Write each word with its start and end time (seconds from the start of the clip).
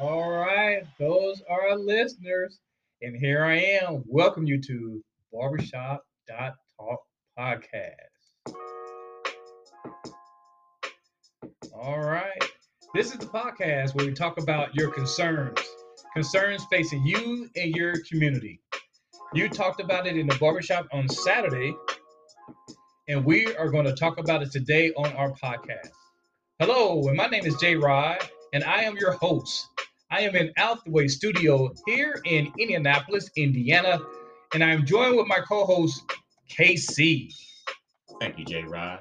All 0.00 0.30
right, 0.30 0.82
those 0.98 1.42
are 1.48 1.70
our 1.70 1.78
listeners. 1.78 2.58
And 3.00 3.16
here 3.16 3.42
I 3.44 3.56
am. 3.82 4.02
Welcome 4.06 4.46
you 4.46 4.60
to 4.60 5.02
Barbershop 5.32 6.04
Talk 6.28 7.00
Podcast. 7.38 7.94
All 11.74 12.00
right. 12.00 12.42
This 12.94 13.12
is 13.12 13.18
the 13.18 13.26
podcast 13.26 13.94
where 13.94 14.04
we 14.04 14.12
talk 14.12 14.38
about 14.38 14.74
your 14.74 14.90
concerns, 14.90 15.58
concerns 16.12 16.66
facing 16.70 17.06
you 17.06 17.48
and 17.56 17.74
your 17.74 17.94
community. 18.10 18.60
You 19.32 19.48
talked 19.48 19.80
about 19.80 20.06
it 20.06 20.18
in 20.18 20.26
the 20.26 20.36
barbershop 20.36 20.88
on 20.92 21.08
Saturday, 21.08 21.74
and 23.08 23.24
we 23.24 23.46
are 23.56 23.70
going 23.70 23.86
to 23.86 23.94
talk 23.94 24.18
about 24.18 24.42
it 24.42 24.52
today 24.52 24.92
on 24.92 25.10
our 25.14 25.32
podcast. 25.32 25.88
Hello, 26.58 27.08
and 27.08 27.16
my 27.16 27.28
name 27.28 27.46
is 27.46 27.56
Jay 27.56 27.76
Rod, 27.76 28.18
and 28.52 28.62
I 28.62 28.82
am 28.82 28.96
your 28.98 29.12
host. 29.12 29.66
I 30.08 30.20
am 30.20 30.36
in 30.36 30.52
Out 30.56 30.84
the 30.84 30.92
Way 30.92 31.08
Studio 31.08 31.74
here 31.84 32.22
in 32.24 32.52
Indianapolis, 32.60 33.28
Indiana, 33.36 33.98
and 34.54 34.62
I'm 34.62 34.86
joined 34.86 35.16
with 35.16 35.26
my 35.26 35.40
co-host 35.40 36.00
KC. 36.48 37.34
Thank 38.20 38.38
you, 38.38 38.44
Jay 38.44 38.62
Rod. 38.62 39.00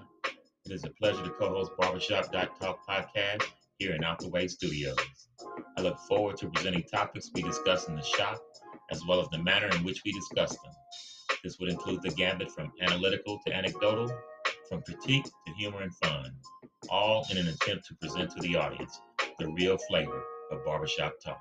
It 0.65 0.71
is 0.71 0.83
a 0.83 0.89
pleasure 0.89 1.23
to 1.23 1.29
co-host 1.29 1.73
Barbershop 1.77 2.31
Talk 2.31 2.79
podcast 2.89 3.43
here 3.77 3.93
in 3.93 4.03
Out 4.03 4.17
the 4.17 4.29
Way 4.29 4.47
Studios. 4.47 4.97
I 5.77 5.81
look 5.81 5.99
forward 5.99 6.37
to 6.37 6.49
presenting 6.49 6.81
topics 6.91 7.29
we 7.35 7.43
discuss 7.43 7.87
in 7.87 7.95
the 7.95 8.03
shop, 8.03 8.41
as 8.89 9.05
well 9.07 9.21
as 9.21 9.27
the 9.29 9.43
manner 9.43 9.67
in 9.67 9.83
which 9.83 10.01
we 10.03 10.11
discuss 10.11 10.53
them. 10.53 10.73
This 11.43 11.59
would 11.59 11.69
include 11.69 12.01
the 12.01 12.09
gambit 12.09 12.49
from 12.49 12.71
analytical 12.81 13.39
to 13.45 13.53
anecdotal, 13.53 14.11
from 14.67 14.81
critique 14.81 15.25
to 15.25 15.53
humor 15.53 15.83
and 15.83 15.95
fun, 15.97 16.31
all 16.89 17.27
in 17.29 17.37
an 17.37 17.47
attempt 17.47 17.85
to 17.85 17.95
present 18.01 18.31
to 18.31 18.41
the 18.41 18.55
audience 18.55 18.99
the 19.37 19.47
real 19.49 19.77
flavor 19.87 20.23
of 20.51 20.63
barbershop 20.65 21.13
talk. 21.23 21.39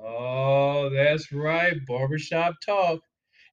Oh, 0.00 0.90
that's 0.90 1.32
right, 1.32 1.74
barbershop 1.86 2.54
talk. 2.64 3.00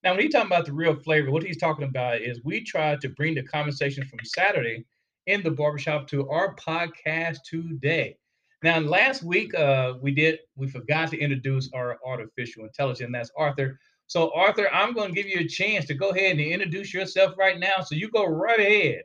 Now, 0.03 0.11
when 0.11 0.21
he's 0.21 0.31
talking 0.31 0.47
about 0.47 0.65
the 0.65 0.73
real 0.73 0.95
flavor, 0.95 1.31
what 1.31 1.43
he's 1.43 1.57
talking 1.57 1.87
about 1.87 2.21
is 2.21 2.43
we 2.43 2.63
try 2.63 2.95
to 2.97 3.09
bring 3.09 3.35
the 3.35 3.43
conversation 3.43 4.05
from 4.05 4.19
Saturday 4.23 4.85
in 5.25 5.41
the 5.41 5.51
barbershop 5.51 6.07
to 6.09 6.29
our 6.29 6.55
podcast 6.55 7.37
today. 7.49 8.17
Now, 8.63 8.79
last 8.79 9.23
week 9.23 9.53
uh, 9.55 9.95
we 10.01 10.11
did 10.11 10.39
we 10.55 10.67
forgot 10.67 11.09
to 11.11 11.19
introduce 11.19 11.69
our 11.73 11.97
artificial 12.05 12.63
intelligence. 12.65 13.11
That's 13.11 13.31
Arthur. 13.37 13.79
So, 14.07 14.31
Arthur, 14.35 14.71
I'm 14.71 14.93
going 14.93 15.13
to 15.13 15.15
give 15.15 15.27
you 15.27 15.39
a 15.39 15.47
chance 15.47 15.85
to 15.85 15.95
go 15.95 16.09
ahead 16.09 16.33
and 16.33 16.39
introduce 16.39 16.93
yourself 16.93 17.35
right 17.37 17.59
now. 17.59 17.81
So 17.83 17.95
you 17.95 18.09
go 18.09 18.25
right 18.25 18.59
ahead. 18.59 19.03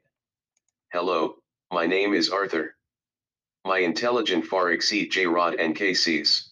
Hello, 0.92 1.36
my 1.72 1.86
name 1.86 2.12
is 2.12 2.28
Arthur. 2.28 2.74
My 3.64 3.78
intelligent 3.78 4.46
far 4.46 4.70
exceed 4.70 5.10
J 5.10 5.26
Rod 5.26 5.54
and 5.56 5.76
KC's. 5.76 6.46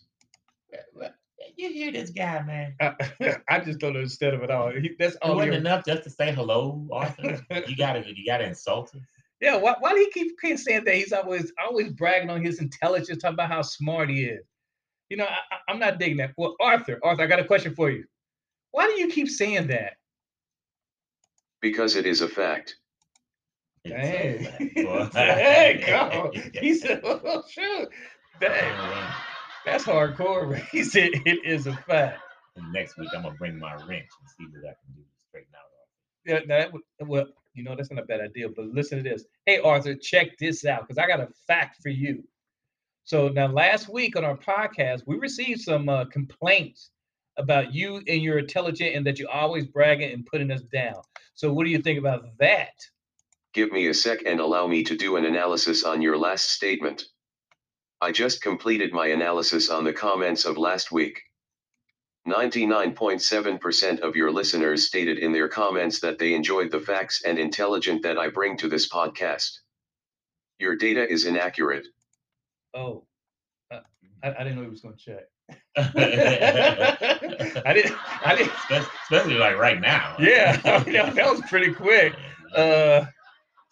You 1.57 1.71
hear 1.73 1.91
this 1.91 2.11
guy, 2.11 2.41
man? 2.43 2.75
I, 2.81 3.41
I 3.49 3.59
just 3.61 3.81
don't 3.81 3.97
understand 3.97 4.35
him 4.37 4.45
at 4.45 4.51
all. 4.51 4.71
He, 4.71 4.95
that's 4.99 5.15
It 5.17 5.23
all. 5.23 5.35
wasn't 5.37 5.55
he- 5.55 5.59
enough 5.59 5.85
just 5.85 6.05
to 6.05 6.11
say 6.11 6.31
hello, 6.33 6.87
Arthur. 6.93 7.41
you 7.67 7.77
gotta, 7.77 8.05
you 8.07 8.25
gotta 8.25 8.45
insult 8.47 8.93
him. 8.95 9.05
Yeah, 9.41 9.57
why, 9.57 9.75
why 9.81 9.93
do 9.93 9.97
he 9.99 10.11
keep, 10.11 10.39
keep 10.41 10.59
saying 10.59 10.85
that? 10.85 10.95
He's 10.95 11.13
always 11.13 11.53
always 11.65 11.89
bragging 11.91 12.31
on 12.31 12.45
his 12.45 12.61
intelligence, 12.61 13.23
talking 13.23 13.35
about 13.35 13.49
how 13.51 13.63
smart 13.63 14.09
he 14.11 14.25
is. 14.27 14.45
You 15.09 15.17
know, 15.17 15.25
I, 15.25 15.37
I- 15.55 15.73
I'm 15.73 15.79
not 15.81 15.99
digging 15.99 16.19
that. 16.19 16.33
Well, 16.37 16.55
Arthur, 16.61 17.01
Arthur, 17.03 17.23
I 17.23 17.27
got 17.27 17.41
a 17.41 17.45
question 17.45 17.75
for 17.75 17.91
you. 17.91 18.05
Why 18.71 18.87
do 18.87 19.01
you 19.01 19.09
keep 19.09 19.29
saying 19.29 19.67
that? 19.69 19.95
Because 21.61 21.97
it 21.97 22.07
is 22.07 22.21
a 22.21 22.29
fact. 22.29 22.77
Dang. 23.89 24.73
Boy. 24.75 25.09
Dang, 25.13 25.81
go. 25.87 26.33
He 26.61 26.75
said, 26.75 27.01
oh, 27.05 27.43
shoot. 27.49 27.89
Dang, 28.41 29.13
that's 29.65 29.85
hardcore. 29.85 30.51
man. 30.51 30.63
He 30.71 30.83
said, 30.85 31.11
it 31.27 31.45
is 31.45 31.67
a 31.67 31.73
fact. 31.73 32.21
and 32.57 32.73
next 32.73 32.97
week 32.99 33.09
I'm 33.15 33.23
gonna 33.23 33.35
bring 33.37 33.59
my 33.59 33.75
wrench 33.75 34.09
and 34.21 34.29
see 34.37 34.45
what 34.47 34.71
I 34.71 34.75
can 34.75 34.95
do 34.95 35.03
to 35.03 35.27
straighten 35.29 35.53
out. 35.55 35.65
Yeah, 36.25 36.41
that 36.49 36.73
would, 36.73 36.83
well, 37.01 37.27
you 37.55 37.65
know, 37.65 37.75
that's 37.75 37.91
not 37.91 38.03
a 38.03 38.07
bad 38.07 38.21
idea, 38.21 38.49
but 38.49 38.67
listen 38.67 39.03
to 39.03 39.09
this. 39.09 39.25
Hey, 39.47 39.59
Arthur, 39.59 39.95
check 39.95 40.39
this 40.39 40.65
out 40.65 40.83
because 40.87 40.99
I 40.99 41.07
got 41.07 41.21
a 41.21 41.29
fact 41.47 41.83
for 41.83 41.89
you. 41.89 42.23
So 43.05 43.29
now, 43.29 43.47
last 43.47 43.89
week 43.89 44.17
on 44.17 44.25
our 44.25 44.37
podcast, 44.37 45.03
we 45.07 45.17
received 45.17 45.63
some 45.63 45.89
uh, 45.89 46.05
complaints 46.07 46.91
about 47.39 47.73
you 47.73 48.03
and 48.07 48.23
your 48.23 48.39
intelligent 48.39 48.95
and 48.95 49.07
that 49.07 49.19
you're 49.19 49.31
always 49.31 49.67
bragging 49.67 50.13
and 50.13 50.27
putting 50.27 50.51
us 50.51 50.63
down. 50.73 50.97
So, 51.35 51.53
what 51.53 51.65
do 51.65 51.71
you 51.71 51.81
think 51.81 51.99
about 51.99 52.27
that? 52.39 52.75
Give 53.55 53.73
me 53.73 53.87
a 53.89 53.95
sec 53.95 54.21
and 54.27 54.41
allow 54.41 54.67
me 54.67 54.85
to 54.85 54.97
do 54.97 55.17
an 55.17 55.25
analysis 55.25 55.85
on 55.85 56.03
your 56.03 56.19
last 56.19 56.51
statement. 56.51 57.05
I 58.01 58.13
just 58.13 58.43
completed 58.43 58.93
my 58.93 59.09
analysis 59.09 59.71
on 59.71 59.85
the 59.85 59.93
comments 59.93 60.45
of 60.45 60.57
last 60.59 60.93
week. 60.93 61.21
99.7% 62.29 64.01
of 64.01 64.15
your 64.15 64.31
listeners 64.31 64.87
stated 64.87 65.19
in 65.19 65.33
their 65.33 65.49
comments 65.49 66.01
that 66.01 66.19
they 66.19 66.35
enjoyed 66.35 66.71
the 66.71 66.81
facts 66.81 67.23
and 67.25 67.39
intelligent 67.39 68.03
that 68.03 68.19
I 68.19 68.29
bring 68.29 68.57
to 68.59 68.69
this 68.69 68.89
podcast. 68.89 69.59
Your 70.59 70.77
data 70.77 71.09
is 71.09 71.25
inaccurate. 71.25 71.87
Oh, 72.75 73.07
uh, 73.71 73.81
I, 74.23 74.35
I 74.35 74.45
didn't 74.45 74.57
know 74.57 74.63
he 74.63 74.71
was 74.71 74.83
going 74.83 74.97
to 74.97 75.05
check. 75.05 75.25
I 75.77 75.83
I 77.67 77.73
didn't. 77.73 77.97
I 78.27 78.35
didn't. 78.37 78.53
Especially 79.03 79.35
like 79.35 79.57
right 79.57 79.81
now. 79.81 80.17
Yeah, 80.19 80.57
that, 80.59 80.85
that 81.15 81.31
was 81.31 81.41
pretty 81.49 81.73
quick. 81.73 82.15
Uh, 82.57 83.05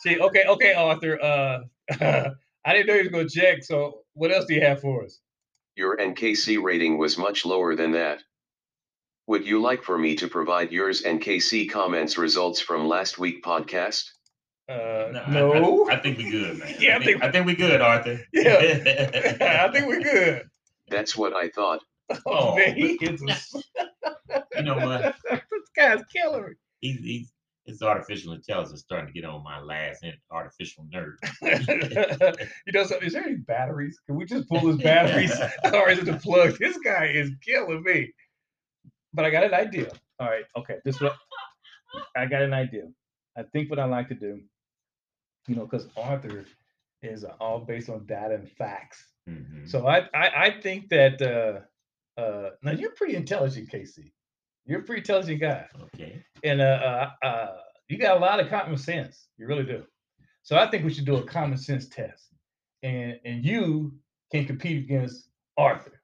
see, 0.06 0.20
okay, 0.20 0.44
okay, 0.48 0.72
Arthur. 0.74 1.22
Uh, 1.22 1.58
I 2.64 2.72
didn't 2.72 2.86
know 2.86 2.94
he 2.94 3.00
was 3.02 3.08
going 3.08 3.28
to 3.28 3.40
check. 3.40 3.62
So, 3.64 4.00
what 4.14 4.32
else 4.32 4.46
do 4.46 4.54
you 4.54 4.60
have 4.62 4.80
for 4.80 5.04
us? 5.04 5.20
Your 5.76 5.96
NKC 5.96 6.62
rating 6.62 6.98
was 6.98 7.18
much 7.18 7.44
lower 7.44 7.74
than 7.76 7.92
that. 7.92 8.22
Would 9.28 9.44
you 9.46 9.60
like 9.60 9.82
for 9.82 9.98
me 9.98 10.14
to 10.16 10.28
provide 10.28 10.72
yours 10.72 11.02
NKC 11.02 11.68
comments 11.70 12.16
results 12.16 12.60
from 12.60 12.86
last 12.88 13.18
week 13.18 13.42
podcast? 13.44 14.04
Uh, 14.68 14.72
I- 15.26 15.30
no. 15.30 15.86
I, 15.88 15.94
I 15.94 16.00
think 16.00 16.18
we 16.18 16.30
good, 16.30 16.58
man. 16.58 16.74
Yeah, 16.80 16.94
I 16.94 16.96
I 16.96 16.98
think, 17.04 17.10
think- 17.20 17.22
I 17.24 17.30
think 17.32 17.46
we 17.46 17.54
good, 17.56 17.80
Arthur. 17.80 18.20
Yeah. 18.32 19.66
I 19.68 19.72
think 19.72 19.86
we're 19.86 20.02
good. 20.02 20.42
That's 20.88 21.16
what 21.16 21.34
I 21.34 21.48
thought. 21.50 21.80
Oh, 22.10 22.16
Oh. 22.26 22.56
man, 22.56 22.76
he 22.76 22.92
is 23.00 23.20
a, 23.22 23.62
you 24.56 24.62
know 24.62 24.76
what? 24.76 25.14
this 25.30 25.40
guy's 25.76 26.02
killing 26.12 26.44
me. 26.44 26.50
He's, 26.80 26.98
he's 27.00 27.32
his 27.66 27.82
artificial 27.82 28.32
intelligence 28.32 28.74
is 28.74 28.80
starting 28.80 29.06
to 29.08 29.12
get 29.12 29.24
on 29.24 29.42
my 29.42 29.60
last 29.60 30.04
artificial 30.30 30.86
nerve. 30.92 31.14
you 31.42 32.72
know, 32.72 32.84
so 32.84 32.98
is 33.00 33.12
there 33.12 33.24
any 33.24 33.36
batteries? 33.36 33.98
Can 34.06 34.16
we 34.16 34.24
just 34.24 34.48
pull 34.48 34.60
his 34.68 34.76
batteries, 34.82 35.32
or 35.72 35.90
is 35.90 35.98
it 35.98 36.04
the 36.06 36.14
plug? 36.14 36.56
This 36.58 36.78
guy 36.78 37.06
is 37.06 37.30
killing 37.44 37.82
me. 37.82 38.12
But 39.12 39.24
I 39.24 39.30
got 39.30 39.44
an 39.44 39.54
idea. 39.54 39.90
All 40.20 40.28
right, 40.28 40.44
okay. 40.56 40.76
This 40.84 41.00
what 41.00 41.16
I 42.14 42.26
got 42.26 42.42
an 42.42 42.52
idea. 42.52 42.84
I 43.36 43.42
think 43.52 43.70
what 43.70 43.78
I 43.78 43.84
like 43.84 44.08
to 44.08 44.14
do, 44.14 44.40
you 45.46 45.56
know, 45.56 45.64
because 45.64 45.88
Arthur 45.96 46.44
is 47.02 47.24
all 47.40 47.60
based 47.60 47.88
on 47.88 48.06
data 48.06 48.34
and 48.34 48.50
facts. 48.50 49.04
Mhm. 49.28 49.68
So 49.68 49.86
I, 49.86 50.08
I, 50.14 50.30
I 50.46 50.60
think 50.60 50.88
that 50.90 51.20
uh, 51.20 52.20
uh, 52.20 52.50
now 52.62 52.72
you're 52.72 52.92
pretty 52.92 53.16
intelligent, 53.16 53.70
Casey. 53.70 54.12
You're 54.66 54.80
a 54.80 54.82
pretty 54.82 55.00
intelligent 55.00 55.40
guy 55.40 55.66
okay. 55.94 56.24
and 56.42 56.60
uh, 56.60 57.08
uh, 57.22 57.26
uh, 57.26 57.56
you 57.88 57.98
got 57.98 58.16
a 58.16 58.20
lot 58.20 58.40
of 58.40 58.48
common 58.48 58.76
sense. 58.76 59.28
You 59.38 59.46
really 59.46 59.64
do. 59.64 59.84
So 60.42 60.56
I 60.56 60.68
think 60.70 60.84
we 60.84 60.92
should 60.92 61.06
do 61.06 61.16
a 61.16 61.22
common 61.22 61.58
sense 61.58 61.88
test, 61.88 62.28
and 62.82 63.18
and 63.24 63.44
you 63.44 63.94
can 64.32 64.44
compete 64.44 64.78
against 64.78 65.28
Arthur. 65.56 66.00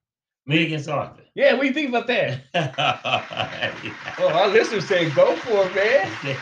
Me 0.46 0.64
against 0.64 0.88
Arthur. 0.88 1.22
Yeah, 1.34 1.54
what 1.54 1.62
do 1.62 1.68
you 1.68 1.74
think 1.74 1.88
about 1.88 2.06
that? 2.08 2.40
Yeah. 2.54 4.14
Oh, 4.18 4.28
our 4.28 4.48
listeners 4.48 4.86
say 4.86 5.10
go 5.10 5.36
for 5.36 5.66
it, 5.66 5.74
man. 5.74 6.36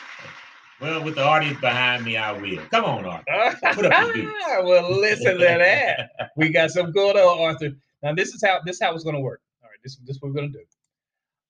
well, 0.80 1.02
with 1.04 1.16
the 1.16 1.24
audience 1.24 1.60
behind 1.60 2.04
me, 2.04 2.16
I 2.16 2.32
will. 2.32 2.62
Come 2.70 2.84
on, 2.84 3.04
Arthur. 3.04 3.58
Put 3.74 3.86
up 3.86 4.14
your 4.14 4.32
well, 4.64 4.90
listen 4.90 5.38
to 5.38 5.44
that. 5.44 6.10
We 6.36 6.50
got 6.50 6.70
some 6.70 6.92
going 6.92 7.16
on, 7.16 7.40
Arthur. 7.40 7.70
Now 8.02 8.14
this 8.14 8.34
is 8.34 8.42
how 8.44 8.60
this 8.64 8.76
is 8.76 8.82
how 8.82 8.94
it's 8.94 9.04
going 9.04 9.16
to 9.16 9.20
work. 9.20 9.40
All 9.62 9.68
right, 9.68 9.78
this 9.82 9.96
this 10.04 10.16
is 10.16 10.22
what 10.22 10.28
we're 10.28 10.40
going 10.40 10.52
to 10.52 10.58
do. 10.58 10.64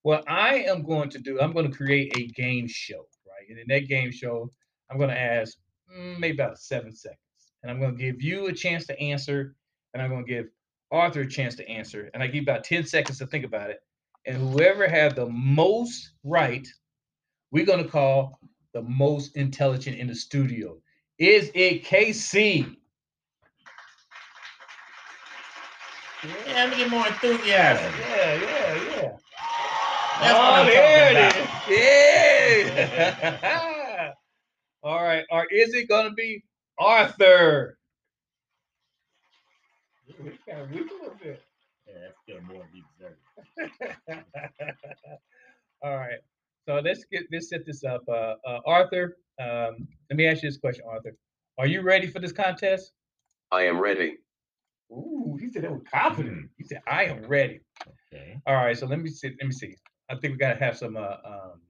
What 0.02 0.25
I 0.29 0.61
am 0.61 0.82
going 0.82 1.11
to 1.11 1.19
do, 1.19 1.41
I'm 1.41 1.52
going 1.52 1.70
to 1.70 1.76
create 1.76 2.17
a 2.17 2.26
game 2.29 2.67
show, 2.69 3.06
right? 3.26 3.49
And 3.49 3.58
in 3.58 3.67
that 3.69 3.88
game 3.88 4.11
show, 4.11 4.50
I'm 4.91 4.97
going 4.97 5.11
to 5.11 5.20
ask 5.20 5.56
mm, 5.94 6.19
maybe 6.19 6.37
about 6.37 6.58
seven 6.58 6.94
seconds, 6.94 7.19
and 7.62 7.70
I'm 7.70 7.79
going 7.79 7.97
to 7.97 8.02
give 8.02 8.23
you 8.23 8.47
a 8.47 8.52
chance 8.52 8.87
to 8.87 8.99
answer, 8.99 9.55
and 9.93 10.02
I'm 10.02 10.11
going 10.11 10.25
to 10.25 10.31
give 10.31 10.47
Arthur 10.91 11.20
a 11.20 11.29
chance 11.29 11.55
to 11.56 11.69
answer, 11.69 12.11
and 12.14 12.23
I 12.23 12.29
give 12.29 12.43
about 12.43 12.64
ten 12.64 12.85
seconds 12.85 13.19
to 13.19 13.26
think 13.26 13.44
about 13.44 13.70
it. 13.70 13.81
And 14.26 14.37
whoever 14.37 14.88
had 14.88 15.17
the 15.17 15.26
most 15.26 16.12
right, 16.25 16.67
we're 17.50 17.67
going 17.67 17.82
to 17.82 17.91
call 17.91 18.38
the 18.73 18.82
most 18.82 19.37
intelligent 19.37 19.99
in 19.99 20.06
the 20.06 20.14
studio. 20.14 20.76
Is 21.19 21.50
it 21.55 21.85
KC? 21.85 22.76
Yeah, 26.23 26.55
let 26.55 26.70
me 26.70 26.76
get 26.76 26.91
more 26.91 27.06
enthusiasm. 27.06 27.93
Yeah, 28.00 28.35
yeah, 28.35 28.85
yeah. 28.97 29.17
That's 30.20 30.38
oh, 30.38 30.43
what 30.43 30.52
I'm 30.52 30.67
there 30.67 31.14
talking 31.14 31.17
it 31.17 31.46
about. 31.46 31.70
is. 31.70 32.70
Yeah. 32.70 34.12
All 34.82 35.02
right. 35.02 35.25
Or 35.31 35.46
is 35.50 35.75
it 35.75 35.88
going 35.88 36.08
to 36.08 36.14
be 36.14 36.44
Arthur? 36.78 37.78
It's 40.06 40.38
kind 40.49 40.61
of 40.61 40.70
weak 40.70 40.90
a 40.90 40.94
little 41.02 41.17
bit. 41.22 41.43
Yeah, 41.87 41.94
that's 42.02 42.19
still 42.22 42.40
more 42.43 42.64
than 42.64 42.72
he 42.75 42.82
deserves. 42.99 44.25
All 45.82 45.96
right. 45.96 46.19
So 46.69 46.81
let's 46.84 47.05
get 47.11 47.25
let's 47.32 47.49
set 47.49 47.64
this 47.64 47.82
up. 47.84 48.02
Uh, 48.08 48.34
uh, 48.46 48.61
Arthur, 48.66 49.16
um, 49.40 49.88
let 50.11 50.16
me 50.16 50.26
ask 50.26 50.43
you 50.43 50.50
this 50.50 50.58
question, 50.58 50.84
Arthur. 50.88 51.16
Are 51.58 51.66
you 51.66 51.81
ready 51.81 52.06
for 52.06 52.20
this 52.20 52.32
contest? 52.32 52.93
I 53.50 53.62
am 53.62 53.78
ready. 53.81 54.19
Ooh, 54.93 55.38
he 55.40 55.50
said 55.50 55.64
that 55.64 55.73
with 55.73 55.90
confidence. 55.90 56.50
He 56.58 56.64
said, 56.64 56.82
"I 56.87 57.05
am 57.05 57.23
ready." 57.23 57.61
Okay. 58.12 58.38
All 58.46 58.55
right. 58.55 58.76
So 58.76 58.87
let 58.87 58.99
me 58.99 59.08
see. 59.11 59.28
Let 59.40 59.46
me 59.46 59.52
see. 59.52 59.76
I 60.11 60.17
think 60.17 60.33
we 60.33 60.39
gotta 60.39 60.59
have 60.59 60.77
some. 60.77 60.97
Uh, 60.97 61.17
um, 61.25 61.61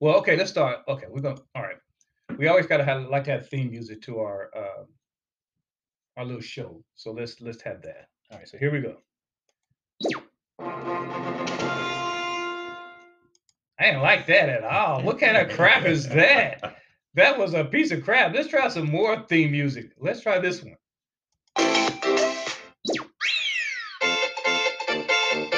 well, 0.00 0.16
okay. 0.16 0.36
Let's 0.36 0.50
start. 0.50 0.80
Okay, 0.88 1.06
we're 1.08 1.20
gonna. 1.20 1.40
All 1.54 1.62
right. 1.62 1.76
We 2.36 2.48
always 2.48 2.66
gotta 2.66 2.84
have 2.84 3.08
like 3.08 3.24
to 3.24 3.30
have 3.30 3.48
theme 3.48 3.70
music 3.70 4.02
to 4.02 4.18
our 4.18 4.50
um, 4.56 4.86
our 6.16 6.24
little 6.24 6.40
show. 6.40 6.82
So 6.96 7.12
let's 7.12 7.40
let's 7.40 7.62
have 7.62 7.80
that. 7.82 8.08
All 8.32 8.38
right. 8.38 8.48
So 8.48 8.58
here 8.58 8.72
we 8.72 8.80
go. 8.80 8.96
I 13.80 13.84
didn't 13.84 14.02
like 14.02 14.26
that 14.26 14.48
at 14.48 14.64
all. 14.64 15.02
What 15.02 15.20
kind 15.20 15.36
of 15.36 15.56
crap 15.56 15.86
is 15.86 16.08
that? 16.08 16.74
That 17.14 17.38
was 17.38 17.54
a 17.54 17.64
piece 17.64 17.90
of 17.90 18.04
crap. 18.04 18.32
Let's 18.32 18.48
try 18.48 18.68
some 18.68 18.88
more 18.88 19.24
theme 19.28 19.50
music. 19.50 19.90
Let's 19.98 20.20
try 20.20 20.38
this 20.38 20.62
one. 20.62 20.76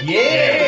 Yeah. 0.03 0.60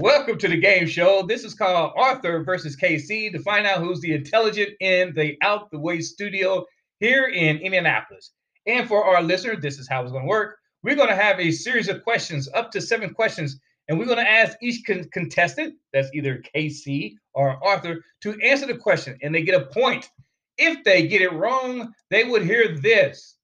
Welcome 0.00 0.38
to 0.38 0.48
the 0.48 0.56
game 0.56 0.86
show. 0.86 1.24
This 1.26 1.42
is 1.42 1.54
called 1.54 1.92
Arthur 1.96 2.44
versus 2.44 2.76
KC 2.76 3.32
to 3.32 3.40
find 3.40 3.66
out 3.66 3.80
who's 3.80 4.00
the 4.00 4.12
intelligent 4.14 4.70
in 4.78 5.12
the 5.12 5.36
Out 5.42 5.72
the 5.72 5.78
Way 5.80 6.00
studio 6.00 6.64
here 7.00 7.24
in 7.24 7.56
Indianapolis. 7.56 8.30
And 8.64 8.86
for 8.86 9.04
our 9.04 9.20
listeners, 9.20 9.58
this 9.60 9.76
is 9.76 9.88
how 9.88 10.04
it's 10.04 10.12
going 10.12 10.22
to 10.22 10.28
work. 10.28 10.58
We're 10.84 10.94
going 10.94 11.08
to 11.08 11.16
have 11.16 11.40
a 11.40 11.50
series 11.50 11.88
of 11.88 12.04
questions, 12.04 12.48
up 12.54 12.70
to 12.72 12.80
seven 12.80 13.12
questions, 13.12 13.58
and 13.88 13.98
we're 13.98 14.04
going 14.04 14.24
to 14.24 14.30
ask 14.30 14.56
each 14.62 14.86
con- 14.86 15.08
contestant, 15.12 15.74
that's 15.92 16.10
either 16.14 16.44
KC 16.54 17.14
or 17.34 17.58
Arthur, 17.66 18.04
to 18.20 18.40
answer 18.40 18.66
the 18.66 18.76
question, 18.76 19.18
and 19.20 19.34
they 19.34 19.42
get 19.42 19.60
a 19.60 19.66
point. 19.66 20.08
If 20.58 20.84
they 20.84 21.08
get 21.08 21.22
it 21.22 21.32
wrong, 21.32 21.92
they 22.08 22.22
would 22.22 22.44
hear 22.44 22.78
this. 22.78 23.34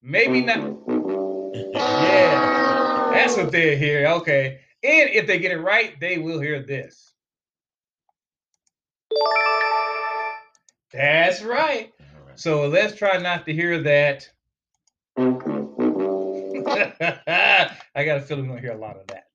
Maybe 0.00 0.42
not. 0.42 0.78
Yeah. 1.54 2.57
That's 3.18 3.36
what 3.36 3.46
oh. 3.46 3.50
they 3.50 3.76
hear. 3.76 4.06
Okay. 4.06 4.60
And 4.84 5.10
if 5.10 5.26
they 5.26 5.40
get 5.40 5.50
it 5.50 5.58
right, 5.58 5.98
they 5.98 6.18
will 6.18 6.40
hear 6.40 6.62
this. 6.62 7.12
That's 10.92 11.42
right. 11.42 11.92
So 12.36 12.68
let's 12.68 12.94
try 12.94 13.18
not 13.18 13.44
to 13.46 13.52
hear 13.52 13.82
that. 13.82 14.30
I 15.16 15.24
got 18.04 18.18
a 18.18 18.20
feeling 18.20 18.44
we're 18.44 18.50
going 18.50 18.62
to 18.62 18.68
hear 18.68 18.76
a 18.76 18.80
lot 18.80 18.96
of 18.96 19.08
that. 19.08 19.26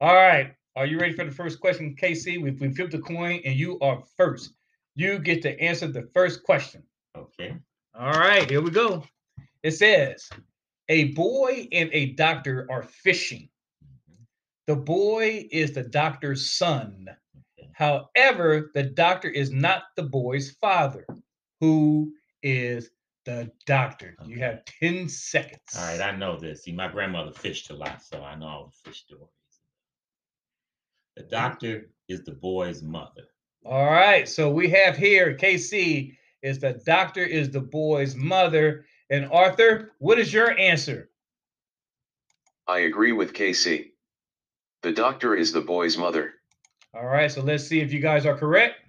All 0.00 0.14
right. 0.14 0.54
Are 0.76 0.86
you 0.86 1.00
ready 1.00 1.12
for 1.12 1.24
the 1.24 1.32
first 1.32 1.60
question, 1.60 1.96
KC? 2.00 2.40
We, 2.40 2.52
we 2.52 2.72
flipped 2.72 2.92
the 2.92 3.00
coin 3.00 3.40
and 3.44 3.56
you 3.56 3.76
are 3.80 4.04
first. 4.16 4.52
You 4.94 5.18
get 5.18 5.42
to 5.42 5.60
answer 5.60 5.88
the 5.88 6.08
first 6.14 6.44
question. 6.44 6.84
Okay. 7.16 7.56
All 7.98 8.12
right. 8.12 8.48
Here 8.48 8.60
we 8.60 8.70
go. 8.70 9.02
It 9.64 9.72
says, 9.72 10.30
a 10.88 11.12
boy 11.12 11.68
and 11.72 11.90
a 11.92 12.12
doctor 12.12 12.66
are 12.70 12.82
fishing. 12.82 13.48
Mhm. 13.84 14.26
The 14.66 14.76
boy 14.76 15.48
is 15.50 15.72
the 15.72 15.82
doctor's 15.82 16.48
son. 16.50 17.08
However, 17.72 18.70
the 18.74 18.84
doctor 18.84 19.28
is 19.28 19.50
not 19.50 19.84
the 19.96 20.02
boy's 20.02 20.52
father. 20.52 21.06
Who 21.60 22.14
is 22.42 22.90
the 23.24 23.50
doctor? 23.66 24.16
You 24.24 24.38
have 24.38 24.64
10 24.64 25.08
seconds. 25.08 25.76
All 25.76 25.84
right, 25.84 26.00
I 26.00 26.16
know 26.16 26.38
this. 26.38 26.62
See, 26.62 26.72
my 26.72 26.88
grandmother 26.88 27.32
fished 27.32 27.70
a 27.70 27.74
lot, 27.74 28.02
so 28.02 28.22
I 28.22 28.34
know 28.34 28.46
all 28.46 28.66
the 28.66 28.90
fish 28.90 29.02
stories. 29.02 29.30
The 31.16 31.24
doctor 31.24 31.90
is 32.08 32.24
the 32.24 32.32
boy's 32.32 32.82
mother. 32.82 33.28
All 33.64 33.90
right. 33.90 34.28
So 34.28 34.50
we 34.50 34.68
have 34.70 34.96
here 34.96 35.34
KC 35.34 36.16
is 36.42 36.60
the 36.60 36.80
doctor 36.86 37.24
is 37.24 37.50
the 37.50 37.60
boy's 37.60 38.14
mother. 38.14 38.86
And 39.10 39.26
Arthur, 39.30 39.92
what 39.98 40.18
is 40.18 40.32
your 40.32 40.58
answer? 40.58 41.10
I 42.66 42.80
agree 42.80 43.12
with 43.12 43.32
Casey. 43.32 43.92
The 44.82 44.92
doctor 44.92 45.34
is 45.34 45.52
the 45.52 45.60
boy's 45.60 45.96
mother. 45.96 46.34
All 46.94 47.06
right. 47.06 47.30
So 47.30 47.42
let's 47.42 47.66
see 47.66 47.80
if 47.80 47.92
you 47.92 48.00
guys 48.00 48.26
are 48.26 48.36
correct. 48.36 48.80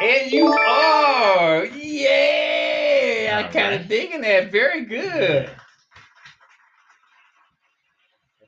And 0.00 0.30
you 0.30 0.46
are. 0.46 1.64
Yeah. 1.66 3.42
I'm 3.44 3.52
kind 3.52 3.74
of 3.74 3.88
digging 3.88 4.20
that. 4.20 4.52
Very 4.52 4.84
good. 4.84 5.50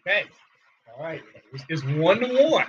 Okay. 0.00 0.24
All 0.96 1.02
right. 1.02 1.22
It's, 1.52 1.64
it's 1.68 1.84
one 1.84 2.20
to 2.20 2.26
one. 2.50 2.66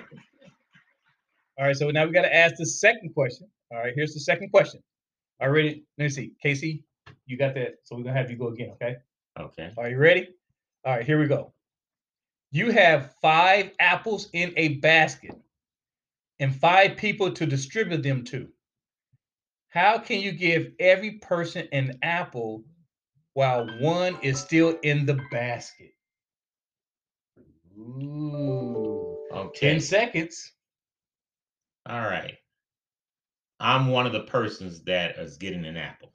All 1.60 1.66
right. 1.66 1.76
So 1.76 1.90
now 1.92 2.06
we 2.06 2.12
got 2.12 2.24
to 2.24 2.36
ask 2.36 2.56
the 2.58 2.66
second 2.66 3.14
question. 3.14 3.48
All 3.72 3.78
right. 3.78 3.94
Here's 3.96 4.14
the 4.14 4.22
second 4.22 4.50
question. 4.50 4.82
All 5.42 5.50
right. 5.50 5.56
Ready? 5.56 5.84
Let 5.98 6.06
me 6.06 6.10
see. 6.10 6.34
Casey, 6.42 6.84
you 7.26 7.38
got 7.38 7.56
that. 7.56 7.76
So 7.84 7.96
we're 7.96 8.04
going 8.04 8.16
to 8.16 8.22
have 8.22 8.32
you 8.32 8.38
go 8.38 8.48
again. 8.48 8.72
Okay. 8.74 8.98
Okay. 9.40 9.72
Are 9.78 9.90
you 9.90 9.98
ready? 9.98 10.30
All 10.86 10.96
right. 10.96 11.06
Here 11.06 11.20
we 11.20 11.28
go. 11.28 11.54
You 12.52 12.72
have 12.72 13.16
five 13.22 13.72
apples 13.80 14.30
in 14.34 14.54
a 14.58 14.76
basket 14.80 15.36
and 16.40 16.56
five 16.56 16.98
people 16.98 17.32
to 17.32 17.46
distribute 17.46 18.02
them 18.02 18.24
to. 18.26 18.50
How 19.70 20.00
can 20.00 20.20
you 20.20 20.32
give 20.32 20.72
every 20.80 21.12
person 21.12 21.68
an 21.72 22.00
apple 22.02 22.64
while 23.34 23.68
one 23.80 24.18
is 24.24 24.40
still 24.40 24.80
in 24.82 25.06
the 25.06 25.20
basket? 25.32 25.94
Ooh. 27.78 29.18
Okay. 29.32 29.74
10 29.74 29.82
seconds. 29.82 30.52
All 31.88 32.02
right. 32.02 32.39
I'm 33.60 33.88
one 33.88 34.06
of 34.06 34.14
the 34.14 34.22
persons 34.22 34.82
that 34.84 35.18
is 35.18 35.38
getting 35.38 35.66
an 35.66 35.78
apple. 35.78 36.14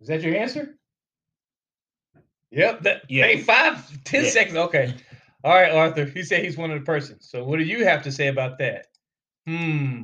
Is 0.00 0.08
that 0.08 0.22
your 0.22 0.36
answer? 0.36 0.76
Yep. 2.50 2.82
That, 2.82 3.02
Yeah. 3.10 3.24
Hey, 3.26 3.40
five, 3.40 4.04
10 4.04 4.24
Yeah. 4.24 4.30
seconds. 4.30 4.56
Okay. 4.56 4.94
All 5.42 5.54
right, 5.54 5.72
Arthur. 5.72 6.04
He 6.04 6.22
said 6.22 6.44
he's 6.44 6.56
one 6.56 6.70
of 6.70 6.78
the 6.78 6.84
persons. 6.84 7.28
So 7.28 7.44
what 7.44 7.58
do 7.58 7.64
you 7.64 7.84
have 7.84 8.02
to 8.04 8.12
say 8.12 8.28
about 8.28 8.58
that? 8.58 8.86
Hmm. 9.46 10.02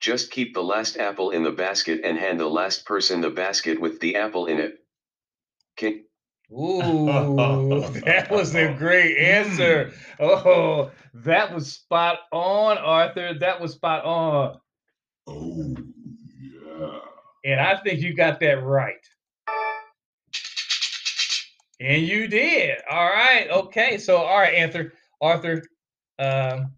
Just 0.00 0.30
keep 0.32 0.54
the 0.54 0.62
last 0.62 0.96
apple 0.96 1.30
in 1.30 1.44
the 1.44 1.52
basket 1.52 2.00
and 2.04 2.18
hand 2.18 2.40
the 2.40 2.48
last 2.48 2.84
person 2.86 3.20
the 3.20 3.30
basket 3.30 3.80
with 3.80 4.00
the 4.00 4.16
apple 4.16 4.46
in 4.46 4.58
it. 4.58 4.78
King. 5.76 6.04
Ooh, 6.52 7.06
that 8.04 8.28
was 8.30 8.54
a 8.54 8.74
great 8.74 9.16
answer. 9.16 9.92
Oh, 10.20 10.90
that 11.14 11.54
was 11.54 11.72
spot 11.72 12.18
on, 12.30 12.76
Arthur. 12.76 13.34
That 13.38 13.60
was 13.60 13.72
spot 13.72 14.04
on. 14.04 14.58
Oh, 15.26 15.74
yeah. 16.38 16.98
And 17.44 17.60
I 17.60 17.78
think 17.78 18.00
you 18.00 18.14
got 18.14 18.40
that 18.40 18.62
right. 18.62 18.94
And 21.80 22.06
you 22.06 22.28
did. 22.28 22.78
All 22.90 23.08
right. 23.08 23.48
Okay. 23.50 23.98
So, 23.98 24.18
all 24.18 24.38
right, 24.38 24.62
Arthur. 24.62 24.92
Arthur. 25.20 25.62
Um, 26.18 26.72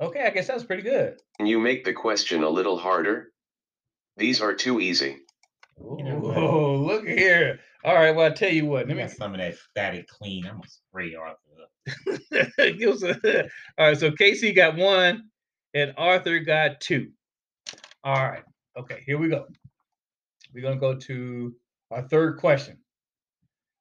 okay, 0.00 0.24
I 0.26 0.30
guess 0.30 0.48
that 0.48 0.56
was 0.56 0.64
pretty 0.64 0.82
good. 0.82 1.18
Can 1.38 1.46
you 1.46 1.60
make 1.60 1.84
the 1.84 1.92
question 1.92 2.42
a 2.42 2.48
little 2.48 2.76
harder? 2.76 3.28
These 4.16 4.40
are 4.40 4.54
too 4.54 4.80
easy. 4.80 5.18
You 5.78 6.04
know 6.04 6.18
what? 6.18 6.36
Oh, 6.36 6.76
look 6.76 7.06
here. 7.06 7.60
All 7.84 7.94
right. 7.94 8.14
Well, 8.14 8.26
I 8.26 8.30
tell 8.34 8.50
you 8.52 8.66
what. 8.66 8.88
Let 8.88 8.96
me 8.96 9.02
me 9.02 9.08
some 9.08 9.34
of 9.34 9.40
that 9.40 9.56
static 9.56 10.08
clean. 10.08 10.46
I'm 10.46 10.56
gonna 10.56 10.68
spray 10.68 11.14
Arthur 11.14 11.38
up. 12.62 12.78
Give 12.78 12.90
us 12.94 13.02
a- 13.02 13.42
all 13.78 13.88
right, 13.88 13.98
so 13.98 14.10
Casey 14.12 14.52
got 14.52 14.76
one 14.76 15.24
and 15.74 15.92
Arthur 15.98 16.38
got 16.38 16.80
two. 16.80 17.10
All 18.02 18.14
right. 18.26 18.42
Okay, 18.76 19.02
here 19.06 19.18
we 19.18 19.28
go. 19.28 19.46
We're 20.54 20.62
gonna 20.62 20.76
go 20.80 20.94
to 20.94 21.54
our 21.90 22.02
third 22.08 22.38
question. 22.38 22.78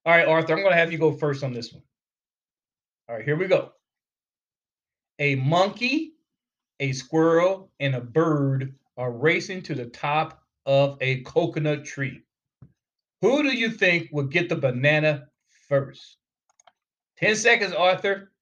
All 0.06 0.14
right, 0.14 0.28
Arthur, 0.28 0.54
I'm 0.58 0.64
gonna 0.64 0.76
have 0.76 0.92
you 0.92 0.98
go 0.98 1.14
first 1.14 1.44
on 1.44 1.54
this 1.54 1.72
one. 1.72 1.84
All 3.08 3.16
right, 3.16 3.24
here 3.26 3.38
we 3.38 3.48
go. 3.48 3.72
A 5.20 5.36
monkey, 5.36 6.14
a 6.80 6.92
squirrel, 6.92 7.72
and 7.80 7.96
a 7.96 8.02
bird 8.02 8.76
are 8.98 9.12
racing 9.12 9.62
to 9.64 9.76
the 9.76 9.86
top 9.86 10.42
of 10.66 10.98
a 11.00 11.22
coconut 11.22 11.86
tree. 11.86 12.22
Who 13.24 13.42
do 13.42 13.56
you 13.56 13.70
think 13.70 14.10
will 14.12 14.26
get 14.26 14.50
the 14.50 14.58
banana 14.58 15.30
first? 15.70 16.18
10 17.20 17.38
seconds, 17.38 17.72
Arthur. 17.72 18.34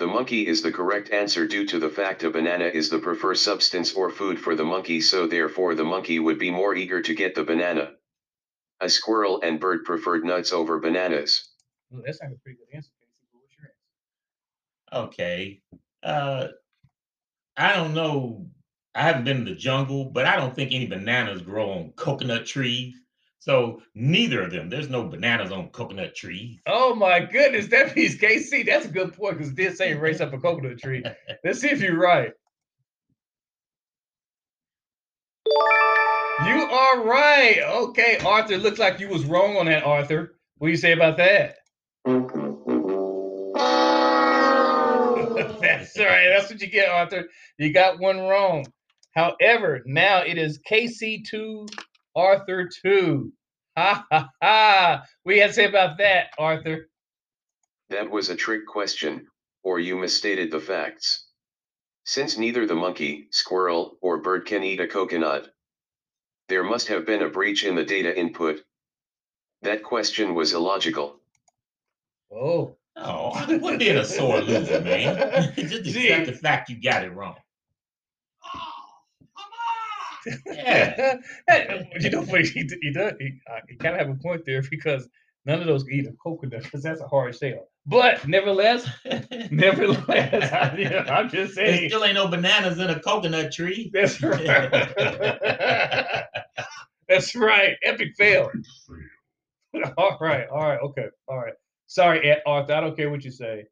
The 0.00 0.08
monkey 0.08 0.48
is 0.48 0.62
the 0.62 0.72
correct 0.72 1.12
answer 1.12 1.46
due 1.46 1.64
to 1.68 1.78
the 1.78 1.88
fact 1.88 2.24
a 2.24 2.30
banana 2.30 2.64
is 2.64 2.90
the 2.90 2.98
preferred 2.98 3.36
substance 3.36 3.92
or 3.92 4.10
food 4.10 4.40
for 4.40 4.56
the 4.56 4.64
monkey 4.64 5.00
so 5.00 5.28
therefore 5.28 5.76
the 5.76 5.84
monkey 5.84 6.18
would 6.18 6.40
be 6.40 6.50
more 6.50 6.74
eager 6.74 7.00
to 7.02 7.14
get 7.14 7.36
the 7.36 7.44
banana. 7.44 7.92
A 8.80 8.88
squirrel 8.88 9.40
and 9.44 9.60
bird 9.60 9.84
preferred 9.84 10.24
nuts 10.24 10.52
over 10.52 10.80
bananas. 10.80 11.52
Ooh, 11.94 12.02
that's 12.04 12.20
not 12.20 12.32
a 12.32 12.36
pretty 12.42 12.58
good 12.58 12.76
answer, 12.76 12.90
Casey. 13.00 13.28
but 13.32 13.42
What's 13.42 13.54
your 13.56 13.70
answer? 14.98 15.06
Okay. 15.06 15.62
Uh 16.02 16.48
I 17.56 17.76
don't 17.76 17.94
know. 17.94 18.48
I 18.96 19.02
haven't 19.02 19.22
been 19.22 19.36
in 19.36 19.44
the 19.44 19.54
jungle, 19.54 20.06
but 20.06 20.26
I 20.26 20.34
don't 20.34 20.52
think 20.52 20.72
any 20.72 20.86
bananas 20.86 21.42
grow 21.42 21.70
on 21.70 21.92
coconut 21.92 22.44
trees. 22.44 22.96
So 23.42 23.82
neither 23.96 24.40
of 24.40 24.52
them. 24.52 24.70
There's 24.70 24.88
no 24.88 25.02
bananas 25.02 25.50
on 25.50 25.70
coconut 25.70 26.14
trees. 26.14 26.60
Oh 26.64 26.94
my 26.94 27.18
goodness, 27.18 27.66
that 27.66 27.96
means 27.96 28.16
KC. 28.16 28.64
That's 28.64 28.86
a 28.86 28.88
good 28.88 29.14
point 29.14 29.36
because 29.36 29.52
did 29.52 29.76
say 29.76 29.94
race 29.94 30.20
up 30.20 30.32
a 30.32 30.38
coconut 30.38 30.78
tree. 30.78 31.02
Let's 31.44 31.60
see 31.60 31.70
if 31.70 31.80
you're 31.80 31.98
right. 31.98 32.30
You 35.48 36.68
are 36.70 37.02
right. 37.02 37.62
Okay, 37.66 38.18
Arthur. 38.24 38.58
Looks 38.58 38.78
like 38.78 39.00
you 39.00 39.08
was 39.08 39.24
wrong 39.24 39.56
on 39.56 39.66
that, 39.66 39.82
Arthur. 39.82 40.36
What 40.58 40.68
do 40.68 40.70
you 40.70 40.76
say 40.76 40.92
about 40.92 41.16
that? 41.16 41.56
That's 45.60 45.98
right. 45.98 46.28
That's 46.28 46.48
what 46.48 46.60
you 46.60 46.68
get, 46.68 46.88
Arthur. 46.88 47.28
You 47.58 47.72
got 47.72 47.98
one 47.98 48.20
wrong. 48.20 48.66
However, 49.16 49.82
now 49.84 50.18
it 50.20 50.38
is 50.38 50.60
KC2, 50.70 51.68
Arthur 52.14 52.68
2. 52.82 53.32
Ha 53.76 54.06
ha 54.10 54.28
ha. 54.42 55.02
What 55.22 55.32
do 55.32 55.36
you 55.36 55.42
have 55.42 55.50
to 55.50 55.54
say 55.54 55.64
about 55.64 55.98
that, 55.98 56.30
Arthur? 56.38 56.88
That 57.90 58.10
was 58.10 58.28
a 58.28 58.36
trick 58.36 58.66
question, 58.66 59.26
or 59.62 59.78
you 59.78 59.96
misstated 59.96 60.50
the 60.50 60.60
facts. 60.60 61.26
Since 62.04 62.36
neither 62.36 62.66
the 62.66 62.74
monkey, 62.74 63.28
squirrel, 63.30 63.96
or 64.02 64.18
bird 64.18 64.46
can 64.46 64.62
eat 64.64 64.80
a 64.80 64.88
coconut, 64.88 65.48
there 66.48 66.64
must 66.64 66.88
have 66.88 67.06
been 67.06 67.22
a 67.22 67.28
breach 67.28 67.64
in 67.64 67.74
the 67.76 67.84
data 67.84 68.18
input. 68.18 68.60
That 69.62 69.82
question 69.82 70.34
was 70.34 70.52
illogical. 70.52 71.20
Oh. 72.32 72.76
Oh, 72.96 73.30
I 73.30 73.56
wouldn't 73.56 73.78
be 73.78 73.88
a 73.88 74.04
sore 74.04 74.40
loser, 74.40 74.80
man. 74.82 75.54
Just 75.56 75.84
Gee. 75.84 76.10
accept 76.10 76.26
the 76.26 76.32
fact 76.32 76.68
you 76.68 76.76
got 76.82 77.04
it 77.04 77.14
wrong. 77.14 77.36
Yeah. 80.46 81.16
You 82.00 82.10
know, 82.10 82.24
but 82.30 82.42
he, 82.46 82.68
he 82.80 82.92
does. 82.92 83.12
He, 83.18 83.40
uh, 83.50 83.60
he 83.68 83.76
kind 83.76 83.94
of 83.94 84.06
have 84.06 84.10
a 84.16 84.18
point 84.20 84.42
there 84.46 84.62
because 84.70 85.08
none 85.44 85.60
of 85.60 85.66
those 85.66 85.88
eat 85.88 86.06
a 86.06 86.12
coconut 86.22 86.62
because 86.62 86.82
that's 86.82 87.00
a 87.00 87.06
hard 87.08 87.34
sell. 87.34 87.68
But 87.86 88.26
nevertheless, 88.28 88.88
nevertheless, 89.50 90.52
I, 90.52 90.76
you 90.78 90.88
know, 90.88 90.98
I'm 90.98 91.28
just 91.28 91.56
There 91.56 91.66
saying. 91.66 91.90
still 91.90 92.04
ain't 92.04 92.14
no 92.14 92.28
bananas 92.28 92.78
in 92.78 92.90
a 92.90 93.00
coconut 93.00 93.52
tree. 93.52 93.90
That's 93.94 94.22
right. 94.22 94.70
that's 97.08 97.34
right. 97.34 97.76
Epic 97.82 98.10
fail. 98.16 98.50
all 99.98 100.18
right. 100.20 100.46
All 100.48 100.60
right. 100.62 100.80
Okay. 100.80 101.06
All 101.28 101.38
right. 101.38 101.54
Sorry, 101.86 102.30
Ed- 102.30 102.42
Arthur. 102.46 102.74
I 102.74 102.80
don't 102.80 102.96
care 102.96 103.10
what 103.10 103.24
you 103.24 103.30
say. 103.30 103.64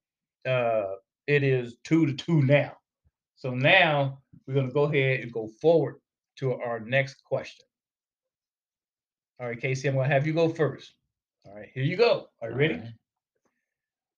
Uh, 0.47 0.85
it 1.27 1.43
is 1.43 1.77
two 1.85 2.07
to 2.07 2.13
two 2.13 2.43
now. 2.43 2.73
So 3.37 3.51
now 3.51 4.19
we're 4.47 4.55
going 4.55 4.69
to 4.69 4.75
go 4.75 4.83
ahead 4.85 5.21
and 5.21 5.33
go 5.33 5.49
forward 5.61 5.97
to 6.37 6.55
our 6.55 6.81
next 6.81 7.23
question. 7.25 7.67
All 9.41 9.49
right, 9.49 9.61
Casey, 9.61 9.89
I'm 9.89 9.95
going 9.95 10.09
to 10.09 10.15
have 10.15 10.27
you 10.27 10.33
go 10.33 10.49
first. 10.49 10.95
All 11.47 11.55
right, 11.55 11.69
here 11.73 11.85
you 11.85 11.97
go. 11.97 12.29
Are 12.43 12.51
you 12.51 12.57
ready? 12.57 12.75
Alright. 12.75 12.93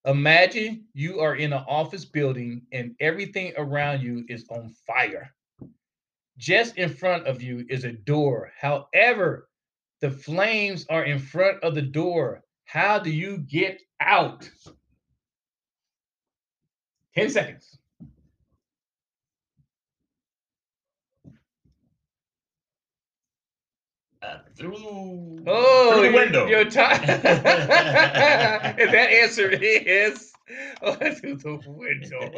Imagine 0.05 0.85
you 0.95 1.21
are 1.21 1.37
in 1.37 1.53
an 1.53 1.65
office 1.69 2.05
building 2.05 2.63
and 2.73 2.97
everything 2.99 3.53
around 3.57 4.03
you 4.03 4.25
is 4.29 4.45
on 4.51 4.75
fire. 4.85 5.33
Just 6.39 6.77
in 6.77 6.89
front 6.89 7.29
of 7.29 7.41
you 7.41 7.65
is 7.69 7.85
a 7.85 7.93
door. 7.93 8.51
However, 8.59 9.49
the 10.01 10.11
flames 10.11 10.87
are 10.91 11.05
in 11.05 11.21
front 11.21 11.63
of 11.63 11.77
the 11.77 11.83
door. 11.83 12.43
How 12.65 12.99
do 12.99 13.11
you 13.11 13.39
get 13.39 13.81
out? 14.01 14.51
10 17.15 17.31
seconds. 17.31 17.79
Uh, 24.23 24.39
through, 24.57 25.43
Oh, 25.47 25.93
through 25.95 26.03
the 26.03 26.11
your- 26.11 26.13
window. 26.15 26.47
Your 26.47 26.65
time. 26.65 27.01
and 27.03 27.23
that 28.93 29.11
answer 29.11 29.51
is 29.51 30.33
oh, 30.83 30.95
through 30.95 31.37
the 31.37 31.59
window. 31.67 32.31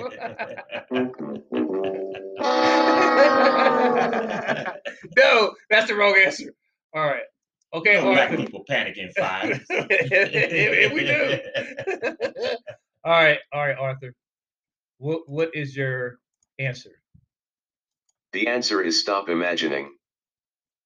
no, 5.16 5.54
that's 5.70 5.88
the 5.88 5.94
wrong 5.94 6.14
answer. 6.24 6.52
All 6.94 7.04
right. 7.04 7.22
Okay. 7.74 7.94
Don't 7.94 8.06
all 8.08 8.12
let 8.14 8.30
right. 8.30 8.38
people 8.38 8.64
panic 8.68 8.96
in 8.96 9.10
fires. 9.12 9.60
If 9.68 10.92
we 10.92 11.04
do. 11.04 12.56
all 13.04 13.12
right. 13.12 13.38
All 13.52 13.66
right, 13.66 13.76
Arthur. 13.78 14.14
What 14.98 15.28
What 15.28 15.50
is 15.54 15.76
your 15.76 16.18
answer? 16.58 16.90
The 18.32 18.46
answer 18.48 18.80
is 18.82 19.00
stop 19.00 19.28
imagining. 19.28 19.90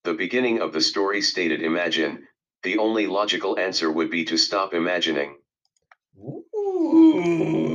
The 0.03 0.13
beginning 0.13 0.61
of 0.61 0.73
the 0.73 0.81
story 0.81 1.21
stated 1.21 1.61
imagine. 1.61 2.25
The 2.63 2.77
only 2.77 3.07
logical 3.07 3.57
answer 3.59 3.91
would 3.91 4.09
be 4.09 4.25
to 4.25 4.37
stop 4.37 4.73
imagining. 4.73 5.37
Ooh. 6.17 6.43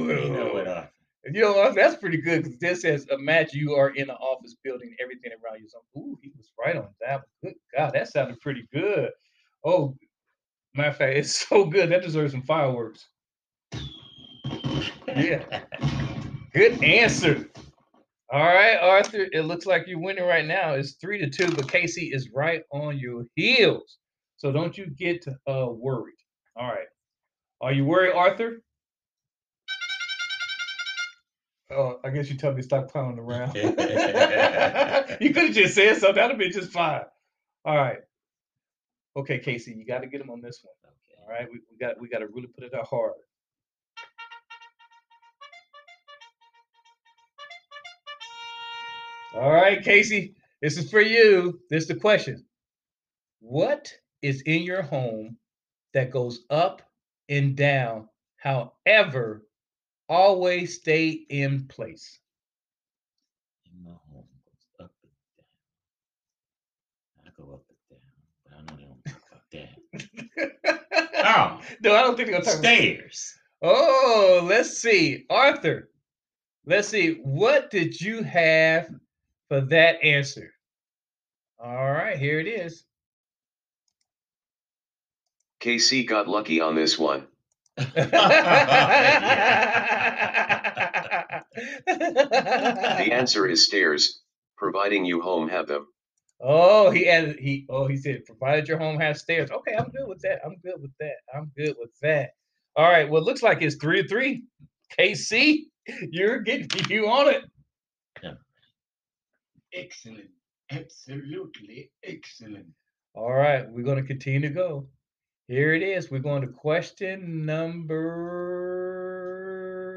You 0.08 0.30
know 0.30 0.50
what? 0.52 0.66
Uh, 0.68 0.86
You 1.26 1.40
know? 1.42 1.72
That's 1.72 1.96
pretty 1.96 2.18
good 2.18 2.44
because 2.44 2.58
this 2.58 2.82
says, 2.82 3.06
imagine 3.10 3.60
you 3.60 3.72
are 3.74 3.90
in 3.90 4.10
an 4.10 4.16
office 4.16 4.56
building, 4.62 4.94
everything 5.00 5.32
around 5.32 5.60
you. 5.60 5.68
So, 5.68 5.78
ooh, 5.98 6.18
he 6.22 6.32
was 6.36 6.50
right 6.58 6.76
on 6.76 6.88
that 7.00 7.22
one. 7.42 7.52
Good 7.52 7.54
God, 7.76 7.92
that 7.94 8.08
sounded 8.08 8.40
pretty 8.40 8.68
good. 8.72 9.10
Oh, 9.64 9.96
matter 10.74 10.90
of 10.90 10.96
fact, 10.96 11.16
it's 11.16 11.46
so 11.48 11.64
good. 11.64 11.90
That 11.90 12.02
deserves 12.02 12.32
some 12.32 12.42
fireworks. 12.42 13.06
Yeah. 15.08 15.42
Good 16.52 16.82
answer. 16.84 17.48
All 18.34 18.42
right, 18.42 18.76
Arthur. 18.78 19.28
It 19.30 19.42
looks 19.42 19.64
like 19.64 19.86
you're 19.86 20.00
winning 20.00 20.24
right 20.24 20.44
now. 20.44 20.72
It's 20.72 20.94
three 20.94 21.18
to 21.18 21.30
two, 21.30 21.54
but 21.54 21.70
Casey 21.70 22.06
is 22.12 22.30
right 22.34 22.64
on 22.72 22.98
your 22.98 23.26
heels. 23.36 23.98
So 24.38 24.50
don't 24.50 24.76
you 24.76 24.86
get 24.86 25.24
uh 25.46 25.68
worried. 25.70 26.16
All 26.56 26.66
right. 26.66 26.88
Are 27.60 27.72
you 27.72 27.84
worried, 27.84 28.12
Arthur? 28.12 28.60
Oh, 31.70 32.00
I 32.02 32.10
guess 32.10 32.28
you 32.28 32.36
tell 32.36 32.50
me 32.50 32.56
to 32.56 32.62
stop 32.64 32.90
clowning 32.90 33.20
around. 33.20 33.54
you 33.54 35.32
could 35.32 35.44
have 35.44 35.54
just 35.54 35.76
said 35.76 35.98
something. 35.98 36.16
That'd 36.16 36.32
have 36.32 36.38
been 36.38 36.50
just 36.50 36.72
fine. 36.72 37.02
All 37.64 37.76
right. 37.76 37.98
Okay, 39.16 39.38
Casey, 39.38 39.74
you 39.78 39.86
got 39.86 40.00
to 40.00 40.08
get 40.08 40.20
him 40.20 40.30
on 40.30 40.40
this 40.40 40.60
one. 40.64 40.74
All 41.22 41.30
right, 41.30 41.46
we, 41.48 41.60
we 41.70 41.78
got 41.78 42.00
we 42.00 42.08
got 42.08 42.18
to 42.18 42.26
really 42.26 42.48
put 42.48 42.64
it 42.64 42.74
out 42.74 42.88
hard. 42.88 43.12
All 49.34 49.50
right, 49.50 49.82
Casey, 49.82 50.36
this 50.62 50.78
is 50.78 50.88
for 50.88 51.00
you. 51.00 51.58
This 51.68 51.82
is 51.82 51.88
the 51.88 51.96
question. 51.96 52.44
What 53.40 53.92
is 54.22 54.42
in 54.42 54.62
your 54.62 54.82
home 54.82 55.38
that 55.92 56.12
goes 56.12 56.44
up 56.50 56.82
and 57.28 57.56
down, 57.56 58.08
however, 58.36 59.44
always 60.08 60.76
stay 60.76 61.08
in 61.10 61.66
place? 61.66 62.20
In 63.66 63.82
my 63.82 63.90
home 63.90 64.24
goes 64.44 64.68
up 64.86 64.92
and 65.02 65.12
down. 67.26 67.26
I 67.26 67.30
go 67.36 67.54
up 67.54 67.64
and 67.68 67.78
down, 67.90 68.12
but 68.44 68.52
I 68.56 68.60
know 68.62 68.76
they 68.76 68.84
don't 68.86 69.04
talk 69.04 69.22
about 69.32 69.50
that. 69.50 71.00
Oh, 71.26 71.60
no, 71.80 71.94
I 71.94 72.02
don't 72.02 72.16
think 72.16 72.28
they're 72.28 72.40
talk 72.40 72.52
about 72.54 72.58
stairs. 72.58 73.34
Oh, 73.62 74.44
let's 74.44 74.76
see. 74.78 75.24
Arthur, 75.30 75.88
let's 76.66 76.88
see. 76.88 77.14
What 77.22 77.70
did 77.70 77.98
you 77.98 78.22
have 78.22 78.90
for 79.48 79.60
that 79.62 80.02
answer? 80.02 80.50
All 81.58 81.92
right, 81.92 82.18
here 82.18 82.40
it 82.40 82.46
is. 82.46 82.84
KC 85.60 86.06
got 86.06 86.28
lucky 86.28 86.60
on 86.60 86.74
this 86.74 86.98
one. 86.98 87.26
The 87.76 87.84
the 91.56 93.08
answer 93.12 93.46
is 93.46 93.66
stairs, 93.66 94.22
providing 94.56 95.04
you 95.04 95.20
home 95.20 95.48
have 95.48 95.66
them. 95.66 95.86
Oh, 96.40 96.90
he 96.90 97.08
added 97.08 97.38
he 97.38 97.66
oh 97.70 97.86
he 97.86 97.96
said 97.96 98.24
provided 98.26 98.68
your 98.68 98.78
home 98.78 98.98
has 99.00 99.20
stairs. 99.20 99.50
Okay, 99.50 99.74
I'm 99.76 99.90
good 99.90 100.06
with 100.06 100.20
that. 100.22 100.40
I'm 100.44 100.56
good 100.62 100.80
with 100.80 100.92
that. 101.00 101.16
I'm 101.34 101.50
good 101.56 101.74
with 101.78 101.90
that. 102.02 102.30
All 102.76 102.88
right. 102.90 103.08
Well, 103.08 103.22
it 103.22 103.24
looks 103.24 103.42
like 103.42 103.62
it's 103.62 103.76
three 103.76 104.02
to 104.02 104.08
three. 104.08 104.44
KC, 104.98 105.60
you're 106.10 106.40
getting 106.40 106.68
you 106.90 107.08
on 107.08 107.28
it. 107.28 107.44
Excellent. 109.74 110.30
Absolutely 110.70 111.90
excellent. 112.02 112.66
All 113.14 113.32
right, 113.32 113.68
we're 113.70 113.84
going 113.84 114.00
to 114.00 114.02
continue 114.02 114.40
to 114.40 114.50
go. 114.50 114.86
Here 115.48 115.74
it 115.74 115.82
is. 115.82 116.10
We're 116.10 116.20
going 116.20 116.40
to 116.42 116.48
question 116.48 117.44
number 117.44 118.04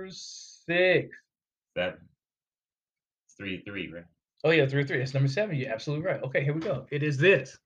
six. 0.09 1.15
Seven. 1.75 1.99
It's 3.25 3.35
three 3.37 3.61
three, 3.65 3.91
right? 3.91 4.03
Oh, 4.43 4.51
yeah, 4.51 4.67
three, 4.67 4.83
three. 4.83 4.97
That's 4.99 5.13
number 5.13 5.29
seven. 5.29 5.55
You're 5.55 5.71
absolutely 5.71 6.05
right. 6.05 6.21
Okay, 6.23 6.43
here 6.43 6.53
we 6.53 6.59
go. 6.59 6.85
It 6.91 7.01
is 7.01 7.17
this. 7.17 7.57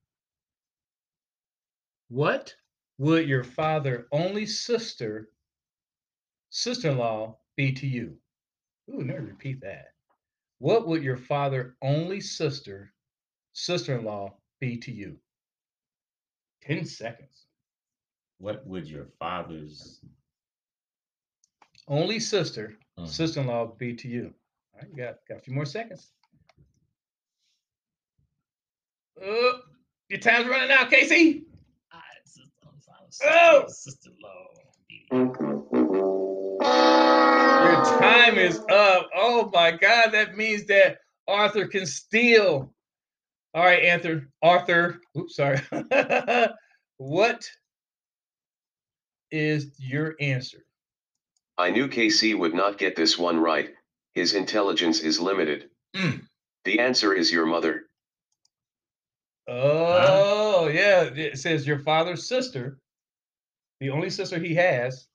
What 2.10 2.54
would 2.98 3.28
your 3.28 3.44
father 3.44 4.08
only 4.12 4.46
sister, 4.46 5.30
sister 6.50 6.92
in 6.92 6.98
law, 6.98 7.38
be 7.56 7.72
to 7.74 7.88
you? 7.88 8.18
Ooh, 8.90 9.04
never 9.04 9.22
repeat 9.22 9.62
that. 9.62 9.94
What 10.62 10.88
would 10.88 11.02
your 11.02 11.18
father 11.18 11.76
only 11.82 12.22
sister, 12.22 12.94
sister-in-law 13.54 14.36
be 14.60 14.78
to 14.78 14.92
you? 14.92 15.18
10 16.62 16.86
seconds. 16.86 17.48
What 18.38 18.66
would 18.68 18.88
your 18.88 19.08
father's 19.18 20.02
Only 21.88 22.20
sister, 22.20 22.78
Mhm. 23.00 23.08
sister-in-law 23.08 23.76
be 23.80 23.96
to 23.96 24.08
you? 24.08 24.36
All 24.74 24.82
right, 24.82 24.90
you 24.92 24.96
got, 24.96 25.26
got 25.28 25.40
a 25.40 25.42
few 25.42 25.54
more 25.56 25.66
seconds. 25.66 26.12
Uh, 29.20 29.62
your 30.10 30.20
time's 30.20 30.48
running 30.48 30.70
out, 30.70 30.92
Casey. 30.92 31.48
Oh! 33.24 33.66
Your 35.12 35.66
time 38.00 38.38
is 38.38 38.60
up. 38.70 39.10
Oh 39.16 39.50
my 39.54 39.72
God, 39.72 40.12
that 40.12 40.36
means 40.36 40.66
that 40.66 41.00
Arthur 41.28 41.68
can 41.68 41.86
steal. 41.86 42.74
All 43.54 43.64
right, 43.64 43.90
Arthur. 43.90 44.28
Arthur. 44.42 45.02
Oops, 45.18 45.36
sorry. 45.36 45.60
what 46.98 47.50
is 49.32 49.72
your 49.78 50.16
answer? 50.20 50.66
I 51.58 51.70
knew 51.70 51.88
KC 51.88 52.38
would 52.38 52.54
not 52.54 52.78
get 52.78 52.96
this 52.96 53.18
one 53.18 53.40
right. 53.40 53.70
His 54.14 54.34
intelligence 54.34 55.00
is 55.02 55.20
limited. 55.20 55.70
Mm. 55.96 56.22
The 56.66 56.80
answer 56.80 57.14
is 57.14 57.32
your 57.32 57.46
mother. 57.46 57.84
Oh, 59.48 60.70
yeah. 60.74 61.04
It 61.04 61.38
says 61.38 61.68
your 61.68 61.80
father's 61.80 62.28
sister, 62.28 62.80
the 63.80 63.90
only 63.90 64.10
sister 64.10 64.40
he 64.40 64.56
has, 64.56 65.08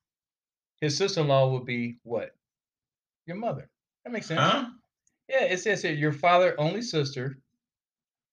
his 0.80 0.96
sister-in-law 0.96 1.52
would 1.52 1.64
be 1.64 1.96
what? 2.02 2.35
Your 3.26 3.36
mother. 3.36 3.68
That 4.04 4.12
makes 4.12 4.26
sense. 4.26 4.40
Huh? 4.40 4.66
Yeah, 5.28 5.44
it 5.44 5.58
says 5.58 5.82
here 5.82 5.92
your 5.92 6.12
father 6.12 6.54
only 6.58 6.82
sister. 6.82 7.38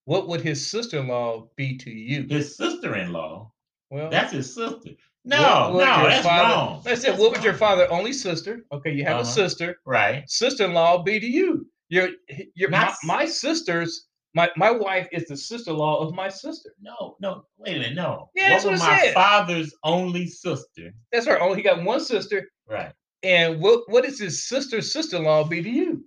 What 0.04 0.28
would 0.28 0.40
his 0.42 0.70
sister-in-law 0.70 1.48
be 1.56 1.76
to 1.78 1.90
you? 1.90 2.26
His 2.28 2.56
sister-in-law. 2.56 3.50
Well, 3.90 4.10
That's 4.10 4.32
his 4.32 4.54
sister. 4.54 4.90
No, 5.24 5.70
what 5.72 5.84
no, 5.86 6.06
that's 6.08 6.26
father- 6.26 6.54
wrong. 6.54 6.82
I 6.86 6.94
said, 6.94 7.12
That's 7.12 7.20
what 7.22 7.32
would 7.32 7.42
your 7.44 7.54
father 7.54 7.90
only 7.90 8.12
sister? 8.12 8.64
Okay, 8.72 8.92
you 8.92 9.04
have 9.04 9.16
a 9.16 9.20
Uh-huh. 9.20 9.30
sister. 9.30 9.76
Right. 9.86 10.28
Sister-in-law 10.28 11.02
be 11.02 11.18
to 11.18 11.26
you. 11.26 11.66
Your 11.88 12.10
your 12.54 12.70
my, 12.70 12.94
my 13.04 13.24
sister's 13.26 14.08
my 14.34 14.50
my 14.56 14.70
wife 14.70 15.06
is 15.12 15.26
the 15.26 15.36
sister-in-law 15.36 16.00
of 16.06 16.14
my 16.14 16.28
sister. 16.28 16.70
No, 16.80 17.16
no, 17.20 17.46
wait 17.58 17.76
a 17.76 17.78
minute, 17.78 17.94
no. 17.94 18.30
Yeah, 18.34 18.50
that's 18.50 18.64
what 18.64 18.72
what 18.72 18.80
would 18.80 18.86
it 18.86 18.90
my 18.90 19.00
said. 19.04 19.14
father's 19.14 19.74
only 19.84 20.26
sister? 20.26 20.92
That's 21.12 21.26
her 21.26 21.40
only. 21.40 21.56
He 21.58 21.62
got 21.62 21.82
one 21.84 22.00
sister. 22.00 22.50
Right. 22.68 22.92
And 23.24 23.60
what 23.60 23.88
what 23.90 24.04
is 24.04 24.20
his 24.20 24.46
sister's 24.46 24.92
sister-in-law 24.92 25.44
be 25.44 25.62
to 25.62 25.70
you? 25.70 26.04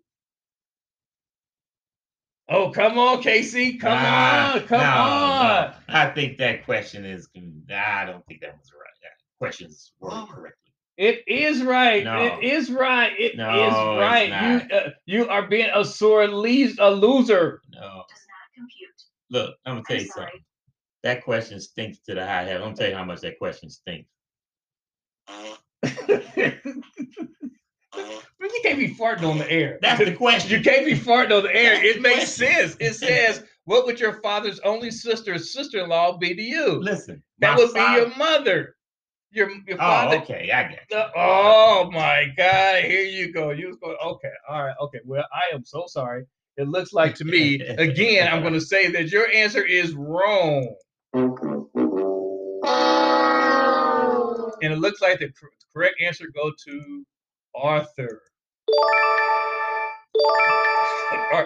Oh, 2.50 2.69
come 2.71 2.97
on, 2.97 3.21
Casey. 3.21 3.77
Come 3.77 3.91
Ah, 3.93 4.53
on. 4.53 4.67
Come 4.67 4.79
no, 4.79 4.86
on. 4.86 5.71
no. 5.71 5.74
I 5.89 6.09
think 6.13 6.38
that 6.38 6.63
question 6.63 7.03
is. 7.03 7.27
I 7.36 8.05
don't 8.05 8.25
think 8.27 8.41
that 8.41 8.53
was 8.57 8.71
right. 8.71 8.93
That 9.01 9.12
question's 9.39 9.91
worded 10.00 10.19
Oh. 10.19 10.27
correctly. 10.31 10.53
It 10.97 11.24
is 11.27 11.62
right. 11.63 12.03
No. 12.03 12.24
It 12.24 12.43
is 12.43 12.71
right. 12.71 13.12
It 13.19 13.33
is 13.33 13.38
No, 13.38 13.65
it's 13.65 13.75
right. 13.75 14.29
You 14.69 14.75
uh, 14.77 14.89
you 15.05 15.27
are 15.27 15.47
being 15.47 15.69
a 15.74 15.83
sore 15.83 16.27
leas 16.27 16.77
a 16.79 16.89
loser. 16.89 17.62
No. 17.74 17.79
does 17.81 18.25
not 18.27 18.53
compute. 18.55 19.01
Look, 19.29 19.55
I'm 19.65 19.74
gonna 19.75 19.83
tell 19.88 19.97
I'm 19.97 20.01
you 20.03 20.07
sorry. 20.07 20.25
something. 20.27 20.43
That 21.03 21.24
question 21.24 21.59
stinks 21.59 22.00
to 22.05 22.15
the 22.15 22.25
high 22.25 22.43
heaven. 22.43 22.62
I'm 22.63 22.67
gonna 22.69 22.75
tell 22.77 22.89
you 22.89 22.95
how 22.95 23.03
much 23.05 23.21
that 23.21 23.38
question 23.39 23.69
stinks. 23.69 24.09
But 28.39 28.51
you 28.53 28.60
can't 28.62 28.77
be 28.77 28.93
farting 28.93 29.24
on 29.29 29.38
the 29.39 29.50
air. 29.51 29.79
That's 29.81 30.03
the 30.03 30.13
question. 30.13 30.51
You 30.51 30.62
can't 30.63 30.85
be 30.85 30.94
farting 30.94 31.35
on 31.35 31.44
the 31.44 31.55
air. 31.55 31.72
That's 31.74 31.81
the 31.81 31.90
It 31.96 32.01
makes 32.01 32.37
question. 32.37 32.48
sense. 32.53 32.77
It 32.79 32.94
says, 32.94 33.44
"What 33.66 33.85
would 33.87 34.00
your 34.00 34.13
father's 34.22 34.59
only 34.59 34.92
sister 34.92 35.33
or 35.33 35.40
sister-in-law 35.40 36.18
be 36.18 36.35
to 36.35 36.42
you?" 36.42 36.74
Listen. 36.79 37.24
That 37.40 37.57
my 37.57 37.63
would 37.63 37.74
be 37.74 37.79
your 37.79 38.16
mother. 38.16 38.75
Your 39.31 39.50
your 39.68 39.77
Oh, 39.77 39.79
father. 39.79 40.18
okay. 40.18 40.51
I 40.51 40.63
get 40.70 40.85
you. 40.92 40.98
Uh, 40.98 41.09
oh 41.16 41.90
my 41.92 42.27
God! 42.37 42.83
Here 42.83 43.01
you 43.03 43.31
go. 43.33 43.50
You 43.50 43.68
was 43.68 43.77
going. 43.77 43.98
Okay. 44.05 44.31
All 44.48 44.63
right. 44.66 44.75
Okay. 44.81 45.00
Well, 45.03 45.25
I 45.33 45.53
am 45.55 45.66
so 45.66 45.85
sorry. 45.87 46.25
It 46.57 46.68
looks 46.68 46.94
like 46.94 47.16
to 47.16 47.25
me 47.25 47.59
again. 47.61 48.31
I'm 48.31 48.42
going 48.42 48.53
to 48.53 48.61
say 48.61 48.92
that 48.92 49.09
your 49.11 49.27
answer 49.31 49.66
is 49.66 49.94
wrong, 49.96 50.75
and 54.68 54.75
it 54.75 54.80
looks 54.80 55.01
like 55.01 55.20
the 55.20 55.32
cor- 55.32 55.50
correct 55.74 55.96
answer 56.01 56.25
go 56.36 56.51
to 56.66 57.06
Arthur. 57.56 58.22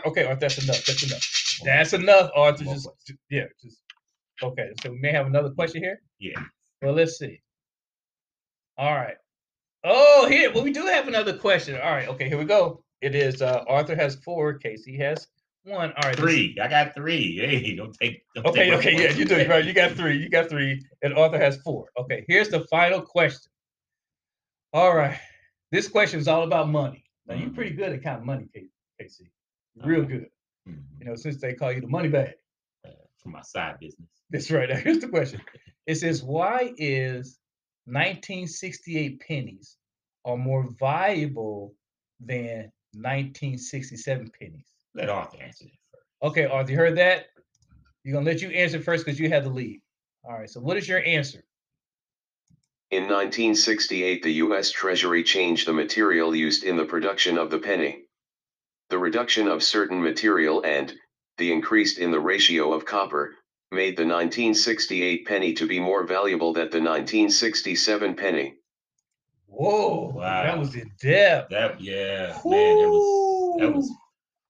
Okay, 0.06 0.24
Arthur, 0.26 0.40
that's 0.40 0.64
enough. 0.64 0.86
That's 0.86 1.04
enough. 1.04 1.62
That's 1.64 1.94
enough, 1.94 2.32
Arthur. 2.36 2.64
Just, 2.64 2.88
yeah, 3.30 3.46
just 3.62 3.82
okay. 4.42 4.70
So 4.82 4.92
we 4.92 5.00
may 5.00 5.12
have 5.12 5.28
another 5.28 5.50
question 5.52 5.84
here. 5.84 6.02
Yeah. 6.20 6.42
Well, 6.82 6.94
let's 6.94 7.18
see. 7.20 7.42
All 8.78 8.96
right. 8.96 9.18
Oh, 9.84 10.28
here. 10.30 10.52
Well, 10.54 10.64
we 10.64 10.72
do 10.72 10.86
have 10.86 11.08
another 11.08 11.38
question. 11.38 11.76
All 11.76 11.92
right. 11.92 12.08
Okay, 12.08 12.28
here 12.30 12.38
we 12.38 12.46
go. 12.46 12.84
It 13.02 13.14
is 13.16 13.42
uh 13.42 13.64
Arthur 13.68 13.96
has 13.96 14.16
four. 14.16 14.54
Casey 14.56 14.98
has 14.98 15.28
one. 15.64 15.90
All 15.94 16.04
right. 16.04 16.16
this- 16.16 16.20
Three. 16.20 16.58
I 16.62 16.68
got 16.68 16.94
three. 16.96 17.38
Hey, 17.38 17.76
don't 17.76 17.94
take. 17.94 18.24
Don't 18.36 18.48
Okay. 18.48 18.70
take 18.70 18.80
Okay. 18.80 19.04
Yeah, 19.04 19.12
you 19.14 19.26
do 19.26 19.36
it 19.36 19.50
right. 19.50 19.64
You 19.64 19.74
got 19.74 19.92
three. 19.92 20.18
You 20.18 20.30
got 20.30 20.50
three, 20.50 20.82
and 21.02 21.14
Arthur 21.14 21.38
has 21.40 21.58
four. 21.62 21.90
Okay. 21.98 22.26
Here's 22.28 22.50
the 22.50 22.62
final 22.66 23.02
question. 23.02 23.52
All 24.74 24.96
right. 24.96 25.20
This 25.72 25.88
question 25.88 26.20
is 26.20 26.28
all 26.28 26.44
about 26.44 26.70
money. 26.70 27.04
Now 27.28 27.36
you're 27.36 27.50
Mhm. 27.50 27.56
pretty 27.56 27.72
good 27.76 27.92
at 27.94 28.02
counting 28.04 28.26
money, 28.26 28.48
K- 28.54 28.68
Casey. 29.00 29.30
Real 29.76 30.02
Okay. 30.02 30.14
good. 30.14 30.30
Mhm. 30.68 30.84
You 31.00 31.06
know, 31.06 31.16
since 31.16 31.40
they 31.40 31.54
call 31.54 31.72
you 31.72 31.82
the 31.82 31.88
money 31.88 32.10
bag. 32.10 32.34
Uh, 32.86 32.92
for 33.18 33.30
my 33.30 33.42
side 33.42 33.80
business. 33.80 34.10
That's 34.30 34.50
right. 34.52 34.70
Now 34.70 34.76
here's 34.78 35.00
the 35.00 35.08
question. 35.10 35.42
It 35.88 35.96
says, 35.96 36.22
why 36.24 36.74
is 36.78 37.40
1968 37.86 39.20
pennies 39.20 39.78
are 40.26 40.38
more 40.38 40.64
valuable 40.80 41.74
than 42.20 42.72
1967 42.94 44.30
pennies? 44.40 44.71
Let 44.94 45.10
Arthur 45.10 45.38
answer 45.42 45.66
that 45.66 45.72
first. 45.92 46.06
Okay, 46.32 46.46
Arthur, 46.46 46.72
you 46.72 46.78
heard 46.78 46.98
that? 46.98 47.28
You're 48.04 48.14
gonna 48.14 48.26
let 48.26 48.42
you 48.42 48.50
answer 48.50 48.82
first 48.82 49.06
because 49.06 49.20
you 49.20 49.30
had 49.30 49.44
the 49.44 49.50
lead. 49.50 49.80
All 50.24 50.38
right. 50.38 50.50
So 50.50 50.60
what 50.60 50.78
is 50.78 50.88
your 50.88 51.04
answer? 51.06 51.44
In 52.92 53.04
1968, 53.04 54.22
the 54.22 54.34
U.S. 54.34 54.70
Treasury 54.72 55.24
changed 55.24 55.66
the 55.68 55.74
material 55.74 56.36
used 56.36 56.64
in 56.66 56.76
the 56.76 56.84
production 56.86 57.38
of 57.38 57.50
the 57.50 57.60
penny. 57.60 58.04
The 58.90 58.98
reduction 58.98 59.48
of 59.48 59.64
certain 59.64 60.02
material 60.04 60.62
and 60.66 60.94
the 61.38 61.54
increase 61.54 61.98
in 61.98 62.12
the 62.12 62.20
ratio 62.20 62.74
of 62.74 62.86
copper 62.86 63.36
made 63.72 63.96
the 63.96 64.04
1968 64.04 65.26
penny 65.26 65.54
to 65.54 65.66
be 65.66 65.80
more 65.80 66.06
valuable 66.06 66.52
than 66.54 66.70
the 66.70 66.82
1967 66.82 68.16
penny. 68.16 68.56
Whoa, 69.48 70.12
Wow. 70.16 70.44
that 70.44 70.60
was 70.60 70.76
in 70.76 70.92
depth. 71.02 71.50
That 71.52 71.80
yeah, 71.80 72.38
man, 72.44 72.78
it 72.78 72.90
was 72.90 73.60
that 73.62 73.74
was 73.74 73.90
Whoo! 73.90 73.96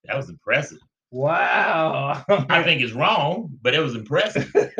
That 0.05 0.17
was 0.17 0.29
impressive. 0.29 0.79
wow. 1.11 2.23
I 2.49 2.63
think 2.63 2.81
it's 2.81 2.93
wrong, 2.93 3.57
but 3.61 3.73
it 3.73 3.79
was 3.79 3.95
impressive. 3.95 4.51
it 4.55 4.71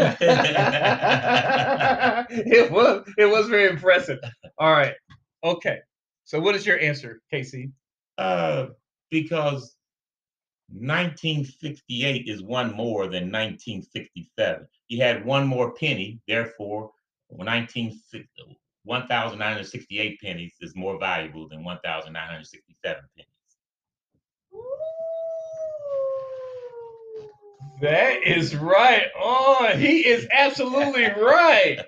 was 2.72 3.08
it 3.18 3.26
was 3.26 3.48
very 3.48 3.70
impressive. 3.70 4.20
All 4.58 4.72
right. 4.72 4.96
Okay. 5.44 5.80
So 6.24 6.40
what 6.40 6.56
is 6.56 6.66
your 6.66 6.80
answer, 6.80 7.22
Casey? 7.30 7.72
uh, 8.22 8.68
because 9.10 9.76
1968 10.70 12.28
is 12.28 12.44
one 12.44 12.74
more 12.74 13.04
than 13.06 13.32
1967. 13.32 14.68
He 14.88 15.00
had 15.00 15.26
one 15.26 15.48
more 15.48 15.74
penny, 15.74 16.22
therefore, 16.28 16.92
19, 17.32 18.00
1,968 18.84 20.20
pennies 20.22 20.54
is 20.62 20.76
more 20.76 21.00
valuable 21.00 21.48
than 21.48 21.64
1,967 21.64 23.04
pennies. 23.16 23.28
That 27.82 28.24
is 28.24 28.56
right 28.56 29.08
on. 29.19 29.80
He 29.80 30.08
is 30.08 30.28
absolutely 30.32 31.06
right. 31.06 31.80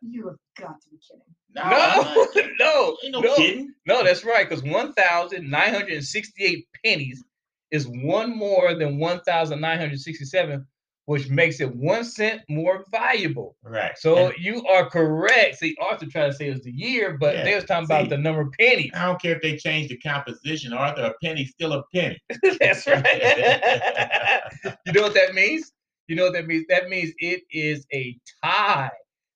You 0.00 0.28
have 0.28 0.36
got 0.58 0.80
to 0.82 0.88
be 0.90 0.98
kidding. 0.98 1.22
No, 1.54 1.62
No, 1.70 2.26
no, 2.58 2.96
no, 3.10 3.20
no, 3.20 3.36
kidding. 3.36 3.74
no, 3.86 4.02
that's 4.04 4.24
right. 4.24 4.48
Because 4.48 4.62
1,968 4.64 6.66
pennies 6.84 7.22
is 7.70 7.86
one 7.88 8.36
more 8.36 8.74
than 8.74 8.98
1,967, 8.98 10.66
which 11.06 11.28
makes 11.28 11.60
it 11.60 11.74
one 11.74 12.04
cent 12.04 12.42
more 12.48 12.84
valuable. 12.90 13.56
Right. 13.62 13.96
So 13.98 14.16
And 14.16 14.34
you 14.38 14.64
are 14.66 14.88
correct. 14.88 15.58
See, 15.58 15.76
Arthur 15.80 16.06
tried 16.06 16.28
to 16.28 16.32
say 16.32 16.48
it 16.48 16.54
was 16.54 16.62
the 16.62 16.72
year, 16.72 17.16
but 17.18 17.34
Yeah, 17.34 17.44
they 17.44 17.54
was 17.54 17.64
talking 17.64 17.84
about 17.84 18.08
the 18.08 18.18
number 18.18 18.42
of 18.42 18.52
pennies. 18.58 18.92
I 18.94 19.06
don't 19.06 19.20
care 19.20 19.36
if 19.36 19.42
they 19.42 19.56
change 19.56 19.88
the 19.88 19.98
composition, 19.98 20.72
Arthur. 20.72 21.02
A 21.02 21.14
penny's 21.22 21.50
still 21.50 21.72
a 21.72 21.82
penny. 21.92 22.20
That's 22.60 22.86
right. 22.86 23.04
you 24.86 24.92
know 24.92 25.02
what 25.02 25.14
that 25.14 25.34
means? 25.34 25.72
You 26.06 26.16
know 26.16 26.24
what 26.24 26.34
that 26.34 26.46
means? 26.46 26.66
That 26.68 26.88
means 26.88 27.12
it 27.18 27.42
is 27.50 27.84
a 27.92 28.16
tie. 28.44 28.90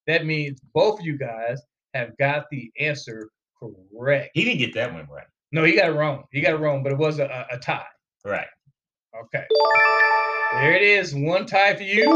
That 0.07 0.25
means 0.25 0.61
both 0.73 1.01
of 1.01 1.07
you 1.07 1.19
guys 1.19 1.61
have 1.95 2.17
got 2.19 2.45
the 2.51 2.71
answer 2.79 3.31
correct. 3.59 4.31
He 4.35 4.45
didn't 4.45 4.59
get 4.59 4.75
that 4.75 4.93
one 4.93 5.09
right. 5.11 5.27
No, 5.53 5.65
he 5.65 5.75
got 5.75 5.89
it 5.89 5.95
wrong. 5.95 6.25
He 6.33 6.41
got 6.41 6.55
it 6.55 6.59
wrong, 6.59 6.83
but 6.83 6.93
it 6.93 6.99
was 6.99 7.19
a, 7.19 7.47
a 7.51 7.59
tie. 7.59 7.87
Right. 8.25 8.47
Okay. 9.25 9.45
There 10.53 10.75
it 10.75 10.83
is. 10.83 11.15
One 11.15 11.47
tie 11.47 11.75
for 11.75 11.83
you 11.83 12.11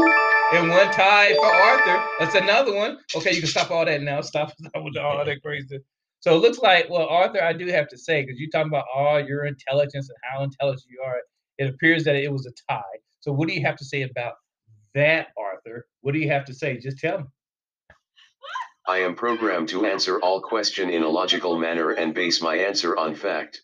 and 0.53 0.69
one 0.69 0.91
tie 0.91 1.35
for 1.35 1.45
Arthur. 1.45 2.03
That's 2.19 2.35
another 2.35 2.73
one. 2.73 2.97
Okay, 3.15 3.33
you 3.33 3.41
can 3.41 3.49
stop 3.49 3.71
all 3.71 3.85
that 3.85 4.01
now. 4.01 4.21
Stop, 4.21 4.51
stop 4.57 4.83
with 4.83 4.97
all 4.97 5.23
that 5.23 5.41
crazy. 5.43 5.79
So 6.21 6.35
it 6.35 6.39
looks 6.39 6.59
like, 6.59 6.89
well, 6.89 7.07
Arthur, 7.07 7.43
I 7.43 7.53
do 7.53 7.67
have 7.67 7.87
to 7.89 7.97
say, 7.97 8.21
because 8.21 8.39
you're 8.39 8.49
talking 8.49 8.71
about 8.71 8.85
all 8.93 9.19
your 9.19 9.45
intelligence 9.45 10.09
and 10.09 10.17
how 10.21 10.43
intelligent 10.43 10.85
you 10.89 11.01
are, 11.05 11.17
it 11.57 11.73
appears 11.73 12.03
that 12.05 12.15
it 12.15 12.31
was 12.31 12.45
a 12.45 12.51
tie. 12.71 12.81
So 13.19 13.31
what 13.31 13.47
do 13.47 13.53
you 13.53 13.61
have 13.61 13.75
to 13.77 13.85
say 13.85 14.03
about 14.03 14.33
that, 14.95 15.27
Arthur? 15.37 15.87
What 16.01 16.13
do 16.13 16.19
you 16.19 16.29
have 16.29 16.45
to 16.45 16.53
say? 16.53 16.77
Just 16.77 16.99
tell 16.99 17.19
me. 17.19 17.25
I 18.87 18.99
am 18.99 19.15
programmed 19.15 19.69
to 19.69 19.85
answer 19.85 20.19
all 20.19 20.41
question 20.41 20.89
in 20.89 21.03
a 21.03 21.09
logical 21.09 21.57
manner 21.57 21.91
and 21.91 22.13
base 22.13 22.41
my 22.41 22.55
answer 22.55 22.97
on 22.97 23.15
fact. 23.15 23.61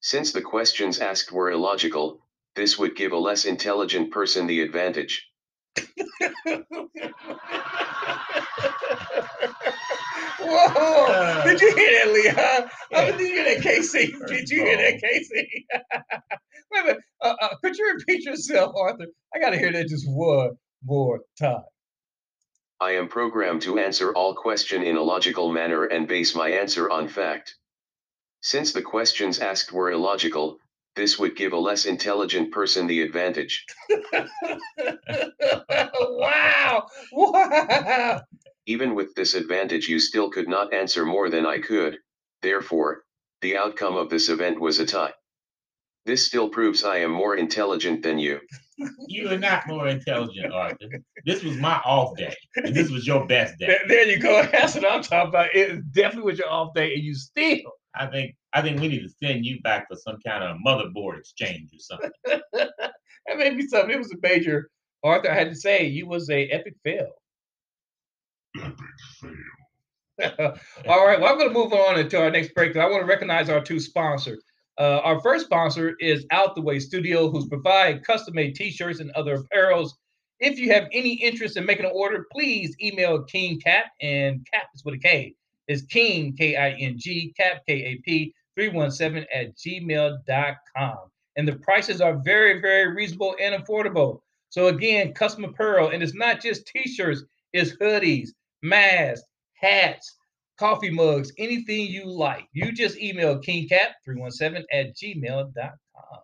Since 0.00 0.32
the 0.32 0.42
questions 0.42 0.98
asked 0.98 1.32
were 1.32 1.50
illogical, 1.50 2.23
this 2.56 2.78
would 2.78 2.96
give 2.96 3.12
a 3.12 3.18
less 3.18 3.44
intelligent 3.44 4.10
person 4.12 4.46
the 4.46 4.62
advantage. 4.62 5.28
Whoa! 10.40 11.42
Did 11.44 11.60
you 11.60 11.74
hear 11.76 12.06
that, 12.06 12.12
Leon? 12.14 12.70
Oh, 12.94 13.06
Yeah. 13.06 13.10
did 13.16 13.20
you 13.20 13.26
hear 13.28 13.44
that, 13.54 13.62
Casey? 13.62 14.14
Did 14.28 14.50
you 14.50 14.64
hear 14.64 14.76
that, 14.78 14.94
of 14.96 15.00
Casey? 15.00 15.66
Wait 16.72 16.80
a 16.80 16.84
minute. 16.84 16.98
Uh, 17.22 17.34
uh, 17.40 17.48
could 17.62 17.76
you 17.76 17.94
repeat 17.94 18.24
yourself, 18.24 18.74
Arthur? 18.76 19.06
I 19.34 19.40
got 19.40 19.50
to 19.50 19.58
hear 19.58 19.72
that 19.72 19.88
just 19.88 20.06
one 20.08 20.52
more 20.84 21.20
time. 21.40 21.62
I 22.80 22.92
am 22.92 23.08
programmed 23.08 23.62
to 23.62 23.78
answer 23.78 24.12
all 24.14 24.34
question 24.34 24.82
in 24.82 24.96
a 24.96 25.02
logical 25.02 25.52
manner 25.52 25.84
and 25.84 26.08
base 26.08 26.34
my 26.34 26.50
answer 26.50 26.90
on 26.90 27.08
fact. 27.08 27.56
Since 28.42 28.72
the 28.72 28.82
questions 28.82 29.38
asked 29.40 29.72
were 29.72 29.90
illogical, 29.92 30.58
this 30.96 31.18
would 31.18 31.36
give 31.36 31.52
a 31.52 31.58
less 31.58 31.86
intelligent 31.86 32.52
person 32.52 32.86
the 32.86 33.02
advantage. 33.02 33.64
wow! 36.00 36.86
Wow! 37.12 38.22
Even 38.66 38.94
with 38.94 39.14
this 39.14 39.34
advantage, 39.34 39.88
you 39.88 39.98
still 39.98 40.30
could 40.30 40.48
not 40.48 40.72
answer 40.72 41.04
more 41.04 41.28
than 41.28 41.46
I 41.46 41.58
could. 41.58 41.98
Therefore, 42.42 43.02
the 43.42 43.56
outcome 43.56 43.96
of 43.96 44.08
this 44.10 44.28
event 44.28 44.60
was 44.60 44.78
a 44.78 44.86
tie. 44.86 45.12
This 46.06 46.26
still 46.26 46.48
proves 46.48 46.84
I 46.84 46.98
am 46.98 47.10
more 47.10 47.36
intelligent 47.36 48.02
than 48.02 48.18
you. 48.18 48.40
You 49.06 49.28
are 49.28 49.38
not 49.38 49.68
more 49.68 49.86
intelligent, 49.86 50.52
Arthur. 50.52 50.88
This 51.24 51.44
was 51.44 51.56
my 51.58 51.76
off 51.84 52.16
day, 52.16 52.34
and 52.56 52.74
this 52.74 52.90
was 52.90 53.06
your 53.06 53.24
best 53.24 53.56
day. 53.60 53.68
There, 53.68 53.80
there 53.86 54.08
you 54.08 54.18
go. 54.18 54.42
That's 54.52 54.74
what 54.74 54.90
I'm 54.90 55.00
talking 55.00 55.28
about. 55.28 55.54
It 55.54 55.92
definitely 55.92 56.32
was 56.32 56.40
your 56.40 56.50
off 56.50 56.74
day, 56.74 56.92
and 56.92 57.04
you 57.04 57.14
still. 57.14 57.60
I 57.94 58.08
think 58.08 58.34
I 58.54 58.62
think 58.62 58.80
we 58.80 58.88
need 58.88 59.02
to 59.02 59.08
send 59.22 59.44
you 59.44 59.60
back 59.62 59.88
for 59.88 59.96
some 59.96 60.18
kind 60.24 60.44
of 60.44 60.56
motherboard 60.64 61.18
exchange 61.18 61.70
or 61.74 61.78
something. 61.80 62.10
that 62.52 63.36
may 63.36 63.50
be 63.54 63.66
something. 63.66 63.90
It 63.90 63.98
was 63.98 64.12
a 64.12 64.16
major. 64.22 64.70
Arthur, 65.02 65.30
I 65.30 65.34
had 65.34 65.50
to 65.50 65.56
say, 65.56 65.84
you 65.86 66.06
was 66.06 66.30
a 66.30 66.46
epic 66.48 66.74
fail. 66.84 67.08
Epic 68.58 68.76
fail. 69.20 69.30
All 70.88 71.06
right. 71.06 71.20
Well, 71.20 71.32
I'm 71.32 71.38
going 71.38 71.48
to 71.48 71.54
move 71.54 71.72
on 71.72 71.98
into 71.98 72.20
our 72.22 72.30
next 72.30 72.54
break. 72.54 72.72
'cause 72.72 72.80
I 72.80 72.86
want 72.88 73.02
to 73.02 73.06
recognize 73.06 73.48
our 73.48 73.60
two 73.60 73.80
sponsors. 73.80 74.42
Uh, 74.78 75.00
our 75.04 75.20
first 75.20 75.46
sponsor 75.46 75.94
is 76.00 76.24
Out 76.30 76.54
the 76.54 76.60
Way 76.62 76.78
Studio, 76.78 77.28
who's 77.30 77.46
provide 77.46 78.04
custom-made 78.04 78.54
T-shirts 78.54 79.00
and 79.00 79.10
other 79.12 79.38
apparels. 79.38 79.90
If 80.40 80.58
you 80.58 80.72
have 80.72 80.88
any 80.92 81.14
interest 81.14 81.56
in 81.56 81.64
making 81.64 81.86
an 81.86 81.92
order, 81.94 82.26
please 82.32 82.76
email 82.82 83.22
King 83.24 83.60
Cap, 83.60 83.86
and 84.00 84.46
Cap 84.52 84.66
is 84.74 84.84
with 84.84 84.94
a 84.94 84.98
K. 84.98 85.34
It's 85.68 85.82
King 85.82 86.34
K 86.36 86.56
I 86.56 86.70
N 86.72 86.96
G 86.98 87.32
Cap 87.36 87.62
K 87.66 87.74
A 87.74 87.96
P 88.04 88.34
317 88.54 89.26
at 89.34 89.56
gmail.com. 89.56 90.98
And 91.36 91.48
the 91.48 91.56
prices 91.56 92.00
are 92.00 92.20
very, 92.24 92.60
very 92.60 92.94
reasonable 92.94 93.34
and 93.40 93.54
affordable. 93.54 94.20
So 94.50 94.68
again, 94.68 95.12
custom 95.14 95.44
apparel, 95.44 95.90
and 95.90 96.02
it's 96.02 96.14
not 96.14 96.40
just 96.40 96.66
T-shirts; 96.66 97.24
it's 97.52 97.76
hoodies, 97.76 98.28
masks, 98.62 99.26
hats, 99.54 100.16
coffee 100.58 100.90
mugs, 100.90 101.32
anything 101.38 101.86
you 101.86 102.06
like. 102.06 102.46
You 102.52 102.72
just 102.72 102.98
email 102.98 103.40
kingcap317 103.40 104.64
at 104.72 104.94
gmail.com. 104.94 106.20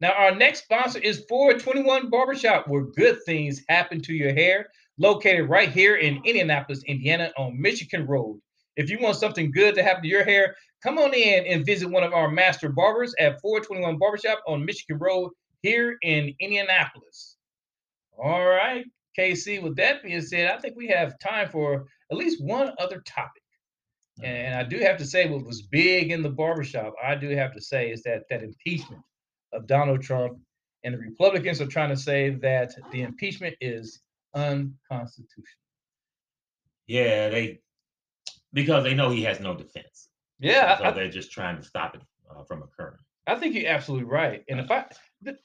Now, 0.00 0.12
our 0.12 0.34
next 0.34 0.64
sponsor 0.64 0.98
is 0.98 1.26
421 1.28 2.08
Barbershop, 2.08 2.66
where 2.68 2.84
good 2.84 3.18
things 3.26 3.62
happen 3.68 4.00
to 4.02 4.14
your 4.14 4.32
hair, 4.32 4.68
located 4.96 5.50
right 5.50 5.70
here 5.70 5.96
in 5.96 6.22
Indianapolis, 6.24 6.82
Indiana, 6.86 7.30
on 7.36 7.60
Michigan 7.60 8.06
Road. 8.06 8.40
If 8.80 8.88
you 8.88 8.98
want 8.98 9.16
something 9.16 9.50
good 9.50 9.74
to 9.74 9.82
happen 9.82 10.02
to 10.04 10.08
your 10.08 10.24
hair, 10.24 10.56
come 10.82 10.96
on 10.96 11.12
in 11.12 11.44
and 11.44 11.66
visit 11.66 11.90
one 11.90 12.02
of 12.02 12.14
our 12.14 12.30
master 12.30 12.70
barbers 12.70 13.14
at 13.18 13.38
421 13.42 13.98
Barbershop 13.98 14.40
on 14.46 14.64
Michigan 14.64 14.98
Road 14.98 15.32
here 15.60 15.98
in 16.00 16.34
Indianapolis. 16.40 17.36
All 18.16 18.46
right, 18.46 18.86
KC, 19.18 19.62
with 19.62 19.76
that 19.76 20.02
being 20.02 20.22
said, 20.22 20.50
I 20.50 20.58
think 20.58 20.76
we 20.76 20.88
have 20.88 21.18
time 21.18 21.50
for 21.50 21.84
at 22.10 22.16
least 22.16 22.42
one 22.42 22.72
other 22.78 23.02
topic. 23.06 23.42
And 24.22 24.54
I 24.54 24.64
do 24.64 24.78
have 24.78 24.96
to 24.96 25.04
say, 25.04 25.28
what 25.28 25.44
was 25.44 25.60
big 25.60 26.10
in 26.10 26.22
the 26.22 26.30
barbershop, 26.30 26.94
I 27.02 27.16
do 27.16 27.28
have 27.36 27.52
to 27.54 27.60
say, 27.60 27.90
is 27.90 28.02
that 28.04 28.22
that 28.30 28.42
impeachment 28.42 29.02
of 29.52 29.66
Donald 29.66 30.00
Trump. 30.00 30.38
And 30.84 30.94
the 30.94 30.98
Republicans 30.98 31.60
are 31.60 31.66
trying 31.66 31.90
to 31.90 31.96
say 31.98 32.30
that 32.30 32.72
the 32.92 33.02
impeachment 33.02 33.56
is 33.60 34.00
unconstitutional. 34.34 35.44
Yeah, 36.86 37.28
they 37.28 37.60
because 38.52 38.84
they 38.84 38.94
know 38.94 39.10
he 39.10 39.22
has 39.24 39.40
no 39.40 39.54
defense. 39.54 40.08
Yeah, 40.38 40.78
so 40.78 40.84
I, 40.84 40.90
they're 40.92 41.10
just 41.10 41.30
trying 41.30 41.56
to 41.56 41.62
stop 41.62 41.94
it 41.94 42.02
uh, 42.30 42.44
from 42.44 42.62
occurring. 42.62 42.98
I 43.26 43.36
think 43.36 43.54
you're 43.54 43.70
absolutely 43.70 44.06
right. 44.06 44.42
And 44.48 44.58
if 44.58 44.70
I, 44.70 44.86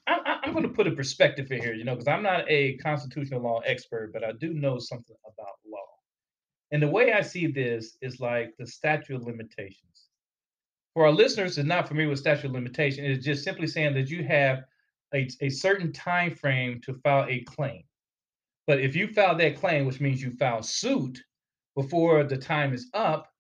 I, 0.08 0.40
I'm 0.44 0.54
going 0.54 0.64
to 0.64 0.70
put 0.70 0.88
a 0.88 0.92
perspective 0.92 1.52
in 1.52 1.62
here, 1.62 1.74
you 1.74 1.84
know, 1.84 1.94
because 1.94 2.08
I'm 2.08 2.24
not 2.24 2.46
a 2.50 2.78
constitutional 2.78 3.42
law 3.42 3.60
expert, 3.60 4.12
but 4.14 4.24
I 4.24 4.32
do 4.32 4.54
know 4.54 4.80
something 4.80 5.16
about 5.26 5.60
law. 5.70 5.86
And 6.72 6.82
the 6.82 6.88
way 6.88 7.14
I 7.14 7.22
see 7.22 7.48
this 7.48 7.98
is 8.02 8.20
like 8.20 8.54
the 8.58 8.66
statute 8.66 9.16
of 9.16 9.24
limitations. 9.24 10.08
For 10.94 11.06
our 11.06 11.12
listeners 11.12 11.56
who 11.56 11.62
are 11.62 11.66
not 11.66 11.88
familiar 11.88 12.10
with 12.10 12.20
statute 12.20 12.48
of 12.48 12.54
limitation, 12.54 13.06
it's 13.06 13.26
just 13.26 13.44
simply 13.44 13.68
saying 13.68 13.94
that 13.96 14.10
you 14.10 14.24
have 14.24 14.64
a, 15.14 15.30
a 15.42 15.50
certain 15.50 15.92
time 15.92 16.34
frame 16.34 16.82
to 16.86 16.94
file 16.94 17.28
a 17.30 17.42
claim. 17.42 17.84
But 18.66 18.80
if 18.80 18.96
you 18.96 19.10
file 19.10 19.36
that 19.38 19.58
claim, 19.58 19.86
which 19.86 20.02
means 20.02 20.24
you 20.24 20.32
file 20.32 20.64
suit 20.64 21.22
before 21.76 22.24
the 22.24 22.38
time 22.38 22.74
is 22.74 22.88
up, 22.94 23.32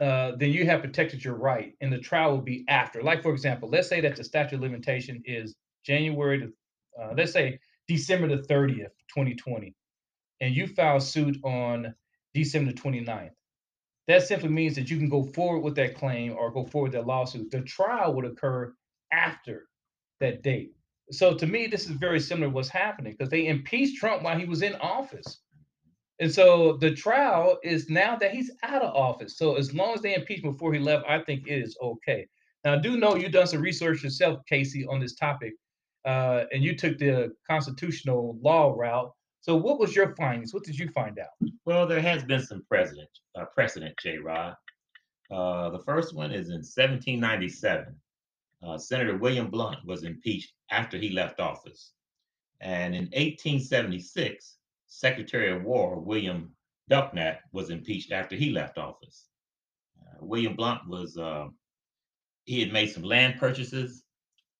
uh, 0.00 0.32
then 0.36 0.50
you 0.50 0.66
have 0.66 0.80
protected 0.80 1.24
your 1.24 1.34
right, 1.34 1.74
and 1.80 1.92
the 1.92 1.98
trial 1.98 2.32
will 2.32 2.42
be 2.42 2.64
after. 2.68 3.02
Like, 3.02 3.22
for 3.22 3.32
example, 3.32 3.68
let's 3.68 3.88
say 3.88 4.00
that 4.00 4.16
the 4.16 4.24
statute 4.24 4.56
of 4.56 4.62
limitation 4.62 5.22
is 5.24 5.54
January 5.84 6.40
to, 6.40 6.52
uh, 7.00 7.14
let's 7.16 7.32
say 7.32 7.58
December 7.86 8.28
the 8.28 8.42
30th, 8.42 8.90
2020, 9.14 9.74
and 10.40 10.54
you 10.54 10.66
file 10.66 10.98
suit 10.98 11.36
on 11.44 11.94
December 12.34 12.72
the 12.72 12.78
29th. 12.78 13.30
That 14.08 14.22
simply 14.22 14.48
means 14.48 14.74
that 14.74 14.90
you 14.90 14.96
can 14.96 15.08
go 15.08 15.22
forward 15.22 15.60
with 15.60 15.76
that 15.76 15.94
claim 15.94 16.32
or 16.32 16.50
go 16.50 16.64
forward 16.64 16.92
with 16.92 17.00
that 17.00 17.06
lawsuit. 17.06 17.50
The 17.50 17.60
trial 17.60 18.14
would 18.14 18.24
occur 18.24 18.74
after 19.12 19.68
that 20.20 20.42
date. 20.42 20.72
So 21.10 21.34
to 21.34 21.46
me, 21.46 21.66
this 21.66 21.84
is 21.84 21.92
very 21.92 22.18
similar 22.18 22.48
to 22.48 22.54
what's 22.54 22.68
happening 22.68 23.12
because 23.12 23.30
they 23.30 23.46
impeached 23.46 23.98
Trump 23.98 24.22
while 24.22 24.38
he 24.38 24.46
was 24.46 24.62
in 24.62 24.74
office. 24.76 25.38
And 26.22 26.32
so 26.32 26.74
the 26.74 26.92
trial 26.92 27.58
is 27.64 27.90
now 27.90 28.14
that 28.14 28.30
he's 28.30 28.52
out 28.62 28.80
of 28.80 28.94
office. 28.94 29.36
So 29.36 29.56
as 29.56 29.74
long 29.74 29.94
as 29.94 30.02
they 30.02 30.14
impeach 30.14 30.40
before 30.40 30.72
he 30.72 30.78
left, 30.78 31.04
I 31.08 31.18
think 31.18 31.48
it 31.48 31.60
is 31.60 31.76
okay. 31.82 32.28
Now 32.64 32.74
I 32.74 32.78
do 32.78 32.96
know 32.96 33.16
you've 33.16 33.32
done 33.32 33.48
some 33.48 33.60
research 33.60 34.04
yourself, 34.04 34.38
Casey, 34.48 34.86
on 34.86 35.00
this 35.00 35.16
topic, 35.16 35.54
uh, 36.04 36.44
and 36.52 36.62
you 36.62 36.76
took 36.76 36.96
the 36.96 37.32
constitutional 37.50 38.38
law 38.40 38.72
route. 38.72 39.12
So 39.40 39.56
what 39.56 39.80
was 39.80 39.96
your 39.96 40.14
findings? 40.14 40.54
What 40.54 40.62
did 40.62 40.78
you 40.78 40.88
find 40.90 41.18
out? 41.18 41.50
Well, 41.64 41.88
there 41.88 42.00
has 42.00 42.22
been 42.22 42.40
some 42.40 42.62
precedent, 42.68 43.10
uh, 43.34 43.46
precedent, 43.46 43.96
J. 44.00 44.18
Rod. 44.18 44.54
Uh, 45.28 45.70
the 45.70 45.80
first 45.80 46.14
one 46.14 46.30
is 46.30 46.50
in 46.50 46.62
1797. 46.62 47.96
Uh, 48.62 48.78
Senator 48.78 49.16
William 49.16 49.50
Blount 49.50 49.84
was 49.84 50.04
impeached 50.04 50.52
after 50.70 50.98
he 50.98 51.10
left 51.10 51.40
office. 51.40 51.94
And 52.60 52.94
in 52.94 53.06
1876, 53.06 54.58
Secretary 54.92 55.50
of 55.50 55.64
War 55.64 55.98
William 55.98 56.52
Ducknat 56.90 57.38
was 57.52 57.70
impeached 57.70 58.12
after 58.12 58.36
he 58.36 58.50
left 58.50 58.76
office. 58.78 59.28
Uh, 60.00 60.18
William 60.20 60.54
Blount 60.54 60.86
was, 60.86 61.16
uh, 61.16 61.48
he 62.44 62.60
had 62.60 62.72
made 62.72 62.90
some 62.90 63.02
land 63.02 63.36
purchases 63.38 64.04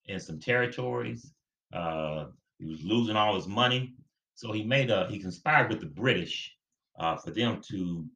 in 0.07 0.19
some 0.19 0.41
territories. 0.41 1.33
Uh, 1.73 2.27
he 2.59 2.65
was 2.65 2.83
losing 2.83 3.17
all 3.17 3.35
his 3.35 3.47
money. 3.47 3.95
So 4.35 4.53
he 4.53 4.63
made 4.63 4.91
a, 4.91 5.07
he 5.11 5.19
conspired 5.19 5.71
with 5.71 5.81
the 5.81 5.87
British 5.87 6.57
uh, 6.99 7.17
for 7.17 7.31
them 7.31 7.61
to 7.69 8.07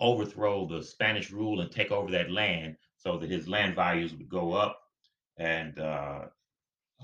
overthrow 0.00 0.66
the 0.66 0.82
Spanish 0.82 1.30
rule 1.30 1.60
and 1.60 1.70
take 1.70 1.90
over 1.90 2.10
that 2.10 2.30
land 2.30 2.76
so 2.96 3.18
that 3.18 3.30
his 3.30 3.46
land 3.46 3.74
values 3.74 4.14
would 4.14 4.30
go 4.30 4.52
up. 4.52 4.80
And 5.36 5.78
uh, 5.78 6.20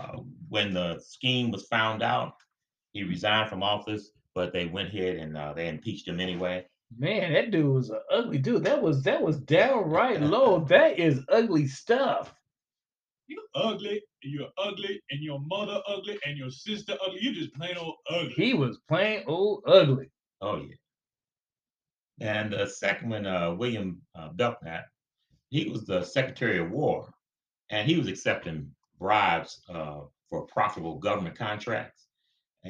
uh, 0.00 0.16
when 0.48 0.72
the 0.72 0.98
scheme 0.98 1.50
was 1.50 1.66
found 1.66 2.02
out, 2.02 2.34
he 2.92 3.02
resigned 3.02 3.50
from 3.50 3.62
office, 3.62 4.12
but 4.36 4.52
they 4.52 4.66
went 4.66 4.90
ahead 4.90 5.16
and 5.16 5.34
uh, 5.34 5.54
they 5.54 5.66
impeached 5.66 6.06
him 6.06 6.20
anyway. 6.20 6.64
Man, 6.96 7.32
that 7.32 7.50
dude 7.50 7.74
was 7.74 7.88
an 7.88 8.00
ugly 8.12 8.38
dude. 8.38 8.64
That 8.64 8.80
was 8.80 9.02
that 9.02 9.20
was 9.20 9.38
downright 9.38 10.20
low. 10.34 10.60
That 10.60 10.98
is 11.00 11.24
ugly 11.30 11.66
stuff. 11.66 12.32
You 13.28 13.42
ugly, 13.56 14.02
you're 14.22 14.50
ugly, 14.56 15.00
and 15.10 15.20
your 15.20 15.40
mother 15.40 15.80
ugly, 15.88 16.18
and 16.24 16.36
your 16.36 16.50
sister 16.50 16.96
ugly. 17.04 17.18
You 17.22 17.32
just 17.32 17.54
plain 17.54 17.76
old 17.76 17.96
ugly. 18.08 18.34
He 18.34 18.54
was 18.54 18.78
plain 18.86 19.24
old 19.26 19.64
ugly. 19.66 20.10
Oh 20.42 20.58
yeah. 20.58 20.76
And 22.20 22.52
the 22.52 22.66
second 22.66 23.08
one, 23.08 23.26
uh, 23.26 23.54
William 23.54 24.00
uh, 24.14 24.28
Belknap, 24.28 24.84
he 25.48 25.68
was 25.70 25.86
the 25.86 26.04
Secretary 26.04 26.58
of 26.58 26.70
War, 26.70 27.10
and 27.70 27.88
he 27.88 27.98
was 27.98 28.06
accepting 28.06 28.70
bribes 28.98 29.62
uh, 29.68 30.02
for 30.28 30.46
profitable 30.46 30.98
government 30.98 31.36
contracts. 31.36 32.05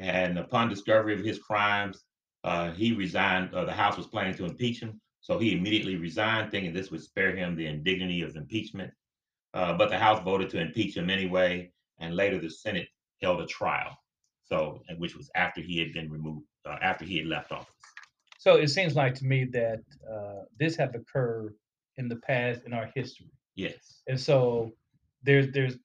And 0.01 0.37
upon 0.37 0.69
discovery 0.69 1.13
of 1.13 1.25
his 1.25 1.39
crimes, 1.39 2.03
uh, 2.43 2.71
he 2.71 2.93
resigned. 2.93 3.53
Uh, 3.53 3.65
the 3.65 3.73
House 3.73 3.97
was 3.97 4.07
planning 4.07 4.35
to 4.35 4.45
impeach 4.45 4.79
him, 4.79 5.01
so 5.21 5.39
he 5.39 5.53
immediately 5.53 5.95
resigned, 5.95 6.51
thinking 6.51 6.73
this 6.73 6.91
would 6.91 7.01
spare 7.01 7.35
him 7.35 7.55
the 7.55 7.65
indignity 7.65 8.21
of 8.21 8.35
impeachment. 8.35 8.91
Uh, 9.53 9.73
but 9.73 9.89
the 9.89 9.97
House 9.97 10.23
voted 10.23 10.49
to 10.51 10.59
impeach 10.61 10.95
him 10.95 11.09
anyway, 11.09 11.71
and 11.99 12.15
later 12.15 12.39
the 12.39 12.49
Senate 12.49 12.87
held 13.21 13.41
a 13.41 13.45
trial. 13.47 13.97
So, 14.43 14.81
which 14.97 15.15
was 15.15 15.29
after 15.35 15.61
he 15.61 15.79
had 15.79 15.91
been 15.93 16.09
removed, 16.11 16.45
uh, 16.65 16.77
after 16.81 17.03
he 17.03 17.17
had 17.17 17.27
left 17.27 17.51
office. 17.51 17.73
So 18.37 18.55
it 18.55 18.69
seems 18.69 18.95
like 18.95 19.13
to 19.15 19.25
me 19.25 19.45
that 19.45 19.81
uh, 20.09 20.43
this 20.57 20.75
have 20.77 20.95
occurred 20.95 21.55
in 21.97 22.07
the 22.07 22.17
past 22.17 22.61
in 22.65 22.73
our 22.73 22.89
history, 22.93 23.31
Yes. 23.55 24.03
and 24.07 24.19
so 24.19 24.71
there's 25.23 25.51
there's 25.51 25.75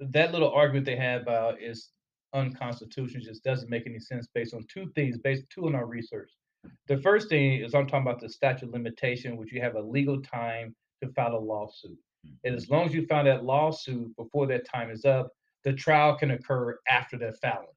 that 0.00 0.32
little 0.32 0.50
argument 0.50 0.86
they 0.86 0.96
have 0.96 1.22
about 1.22 1.60
is 1.60 1.90
unconstitutional. 2.32 3.22
Just 3.24 3.44
doesn't 3.44 3.70
make 3.70 3.86
any 3.86 3.98
sense 3.98 4.28
based 4.34 4.54
on 4.54 4.64
two 4.68 4.90
things, 4.94 5.18
based 5.18 5.44
two 5.50 5.66
on 5.66 5.74
our 5.74 5.86
research. 5.86 6.30
The 6.86 6.98
first 6.98 7.28
thing 7.28 7.60
is 7.60 7.74
I'm 7.74 7.86
talking 7.86 8.06
about 8.06 8.20
the 8.20 8.28
statute 8.28 8.66
of 8.66 8.72
limitation, 8.72 9.36
which 9.36 9.52
you 9.52 9.60
have 9.60 9.76
a 9.76 9.80
legal 9.80 10.20
time 10.20 10.74
to 11.02 11.08
file 11.12 11.36
a 11.36 11.38
lawsuit, 11.38 11.98
and 12.44 12.54
as 12.54 12.68
long 12.68 12.86
as 12.86 12.94
you 12.94 13.06
file 13.06 13.24
that 13.24 13.44
lawsuit 13.44 14.14
before 14.16 14.46
that 14.48 14.64
time 14.66 14.90
is 14.90 15.04
up, 15.04 15.30
the 15.64 15.72
trial 15.72 16.16
can 16.16 16.32
occur 16.32 16.78
after 16.88 17.16
that 17.18 17.38
filing. 17.40 17.68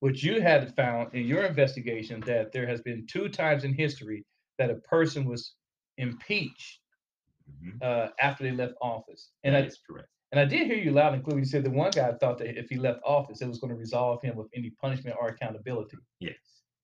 Which 0.00 0.22
you 0.22 0.40
had 0.40 0.74
found 0.76 1.14
in 1.14 1.26
your 1.26 1.44
investigation 1.44 2.20
that 2.20 2.52
there 2.52 2.66
has 2.66 2.80
been 2.82 3.06
two 3.06 3.28
times 3.28 3.64
in 3.64 3.72
history 3.72 4.24
that 4.58 4.70
a 4.70 4.76
person 4.76 5.24
was 5.24 5.54
impeached 5.98 6.80
Mhm. 7.50 7.82
uh, 7.82 8.10
after 8.20 8.44
they 8.44 8.50
left 8.52 8.74
office. 8.80 9.32
And 9.44 9.54
That 9.54 9.64
I 9.64 9.66
is 9.66 9.78
correct. 9.78 10.08
And 10.32 10.40
I 10.40 10.44
did 10.44 10.66
hear 10.66 10.76
you 10.76 10.90
loud 10.92 11.14
and 11.14 11.24
clear. 11.24 11.38
You 11.38 11.44
said 11.44 11.64
the 11.64 11.70
one 11.70 11.90
guy 11.90 12.12
thought 12.20 12.38
that 12.38 12.58
if 12.58 12.68
he 12.68 12.76
left 12.76 13.00
office, 13.04 13.40
it 13.42 13.48
was 13.48 13.58
going 13.58 13.72
to 13.72 13.76
resolve 13.78 14.22
him 14.22 14.36
with 14.36 14.48
any 14.54 14.70
punishment 14.70 15.16
or 15.20 15.28
accountability. 15.28 15.96
Yes. 16.20 16.34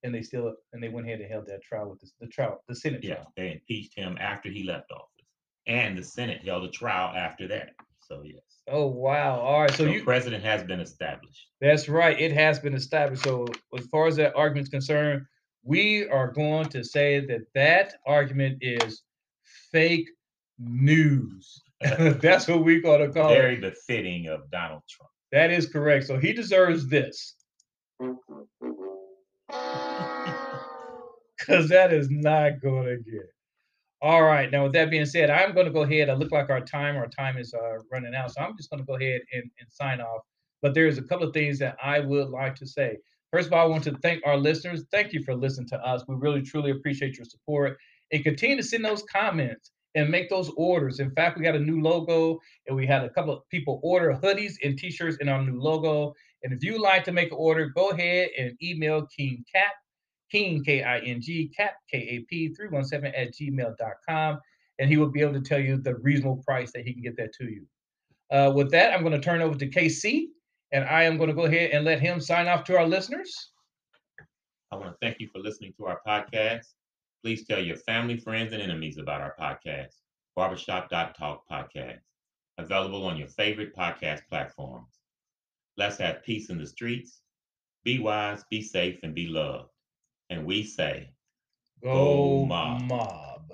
And 0.05 0.14
they 0.14 0.22
still 0.22 0.55
and 0.72 0.83
they 0.83 0.88
went 0.88 1.07
ahead 1.07 1.20
and 1.20 1.31
held 1.31 1.46
that 1.46 1.62
trial 1.62 1.88
with 1.90 2.00
this, 2.00 2.12
the 2.20 2.26
trial, 2.26 2.62
the 2.68 2.74
Senate 2.74 3.02
Yeah. 3.05 3.14
trial. 3.16 3.33
They 3.37 3.52
impeached 3.52 3.94
him 3.96 4.16
after 4.20 4.48
he 4.48 4.64
left 4.64 4.90
office, 4.90 5.26
and 5.66 5.96
the 5.96 6.02
Senate 6.05 6.42
held 6.44 6.64
a 6.64 6.70
trial 6.70 7.14
after 7.16 7.46
that. 7.48 7.70
So 8.00 8.22
yes. 8.24 8.40
Oh 8.68 8.87
wow! 8.87 9.38
All 9.40 9.61
right, 9.62 9.70
so 9.70 9.85
So 9.85 9.90
you 9.90 10.02
president 10.05 10.42
has 10.44 10.62
been 10.64 10.81
established. 10.81 11.48
that's 11.61 11.88
right. 11.88 12.18
It 12.20 12.33
has 12.33 12.59
been 12.59 12.74
established. 12.74 13.22
So 13.24 13.46
as 13.78 13.87
far 13.87 14.07
as 14.09 14.16
that 14.16 14.35
argument 14.35 14.66
is 14.66 14.70
concerned, 14.70 15.24
we 15.62 16.09
are 16.09 16.33
going 16.33 16.68
to 16.70 16.83
say 16.83 17.24
that 17.26 17.42
that 17.55 17.94
argument 18.07 18.59
is 18.61 19.02
fake 19.70 20.09
news. 20.59 21.61
that's 22.21 22.49
what 22.49 22.64
we're 22.64 22.81
going 22.81 23.07
to 23.07 23.12
call 23.12 23.31
it. 23.31 23.35
Very 23.35 23.57
befitting 23.57 24.29
of 24.29 24.51
Donald 24.51 24.83
Trump. 24.88 25.11
That 25.33 25.51
is 25.51 25.66
correct. 25.66 26.07
So 26.07 26.18
he 26.18 26.33
deserves 26.33 26.88
this. 26.88 27.35
Because 31.38 31.68
that 31.71 31.92
is 31.92 32.09
not 32.09 32.61
going 32.62 32.87
to 32.87 32.99
get. 33.11 33.27
All 34.01 34.23
right. 34.23 34.51
Now, 34.51 34.64
with 34.64 34.73
that 34.75 34.90
being 34.90 35.07
said, 35.07 35.29
I'm 35.29 35.55
going 35.55 35.66
to 35.66 35.73
go 35.73 35.83
ahead. 35.83 36.09
I 36.09 36.14
look 36.14 36.31
like 36.31 36.51
our 36.51 36.61
time, 36.61 36.97
our 36.97 37.09
time 37.09 37.37
is 37.37 37.53
uh, 37.53 37.79
running 37.90 38.14
out. 38.14 38.33
So 38.33 38.42
I'm 38.42 38.57
just 38.57 38.71
going 38.71 38.81
to 38.81 38.87
go 38.87 38.95
ahead 38.95 39.23
and, 39.33 39.42
and 39.42 39.68
sign 39.68 40.01
off. 40.01 40.23
But 40.61 40.75
there's 40.75 40.99
a 40.99 41.03
couple 41.03 41.27
of 41.27 41.35
things 41.35 41.59
that 41.59 41.77
I 41.83 42.01
would 42.01 42.29
like 42.29 42.55
to 42.57 42.66
say. 42.66 42.97
First 43.33 43.49
of 43.49 43.53
all, 43.55 43.64
I 43.64 43.68
want 43.68 43.85
to 43.85 43.97
thank 44.03 44.23
our 44.27 44.37
listeners. 44.37 44.85
Thank 44.92 45.12
you 45.12 45.23
for 45.25 45.35
listening 45.35 45.68
to 45.68 45.79
us. 45.79 46.05
We 46.07 46.16
really, 46.16 46.42
truly 46.42 46.71
appreciate 46.71 47.16
your 47.16 47.25
support. 47.25 47.77
And 48.12 48.23
continue 48.23 48.57
to 48.57 48.62
send 48.62 48.85
those 48.85 49.03
comments 49.05 49.73
and 49.94 50.11
make 50.11 50.31
those 50.31 50.50
orders. 50.57 51.00
In 51.00 51.11
fact, 51.11 51.37
we 51.37 51.44
got 51.44 51.55
a 51.55 51.61
new 51.61 51.81
logo 51.81 52.38
and 52.66 52.76
we 52.76 52.87
had 52.87 53.05
a 53.05 53.11
couple 53.11 53.35
of 53.35 53.48
people 53.50 53.81
order 53.83 54.18
hoodies 54.22 54.55
and 54.62 54.78
t-shirts 54.78 55.18
in 55.20 55.28
our 55.28 55.42
new 55.42 55.61
logo. 55.61 56.14
And 56.42 56.52
if 56.52 56.64
you 56.64 56.81
like 56.81 57.05
to 57.05 57.12
make 57.12 57.31
an 57.31 57.38
order, 57.38 57.66
go 57.66 57.90
ahead 57.90 58.31
and 58.38 58.57
email 58.62 59.07
King 59.07 59.44
Cap, 59.52 59.72
King 60.31 60.64
K-I-N-G, 60.64 61.52
Cap, 61.57 61.74
K-A-P 61.90 62.55
317 62.55 63.14
at 63.14 63.35
gmail.com. 63.35 64.40
And 64.78 64.88
he 64.88 64.96
will 64.96 65.11
be 65.11 65.20
able 65.20 65.35
to 65.35 65.40
tell 65.40 65.61
you 65.61 65.76
the 65.76 65.96
reasonable 65.96 66.42
price 66.42 66.72
that 66.72 66.85
he 66.85 66.94
can 66.94 67.02
get 67.02 67.16
that 67.18 67.35
to 67.35 67.44
you. 67.44 67.66
Uh, 68.31 68.50
with 68.55 68.70
that, 68.70 68.94
I'm 68.94 69.02
going 69.02 69.12
to 69.12 69.20
turn 69.20 69.42
over 69.42 69.59
to 69.59 69.68
KC 69.68 70.28
and 70.72 70.85
I 70.85 71.02
am 71.02 71.18
going 71.18 71.28
to 71.28 71.35
go 71.35 71.44
ahead 71.44 71.70
and 71.72 71.85
let 71.85 72.00
him 72.00 72.18
sign 72.18 72.48
off 72.48 72.64
to 72.64 72.78
our 72.78 72.87
listeners. 72.87 73.50
I 74.72 74.76
want 74.76 74.92
to 74.92 74.96
thank 75.02 75.20
you 75.20 75.28
for 75.31 75.38
listening 75.38 75.74
to 75.76 75.85
our 75.85 76.00
podcast. 76.07 76.64
Please 77.22 77.46
tell 77.46 77.62
your 77.62 77.76
family, 77.76 78.16
friends, 78.16 78.52
and 78.52 78.61
enemies 78.61 78.98
about 78.98 79.20
our 79.20 79.35
podcast, 79.38 79.94
Barbershop.talk 80.35 81.48
podcast, 81.48 82.00
available 82.58 83.06
on 83.06 83.16
your 83.16 83.28
favorite 83.28 83.74
podcast 83.76 84.22
platforms. 84.28 84.98
Let's 85.76 85.98
have 85.98 86.24
peace 86.24 86.50
in 86.50 86.58
the 86.58 86.66
streets. 86.66 87.20
Be 87.85 88.00
wise, 88.00 88.42
be 88.50 88.61
safe, 88.61 88.98
and 89.04 89.14
be 89.14 89.28
loved. 89.28 89.70
And 90.30 90.44
we 90.44 90.64
say, 90.64 91.11
Go 91.82 91.92
Go 91.92 92.46
mob. 92.46 92.82
mob. 92.82 93.52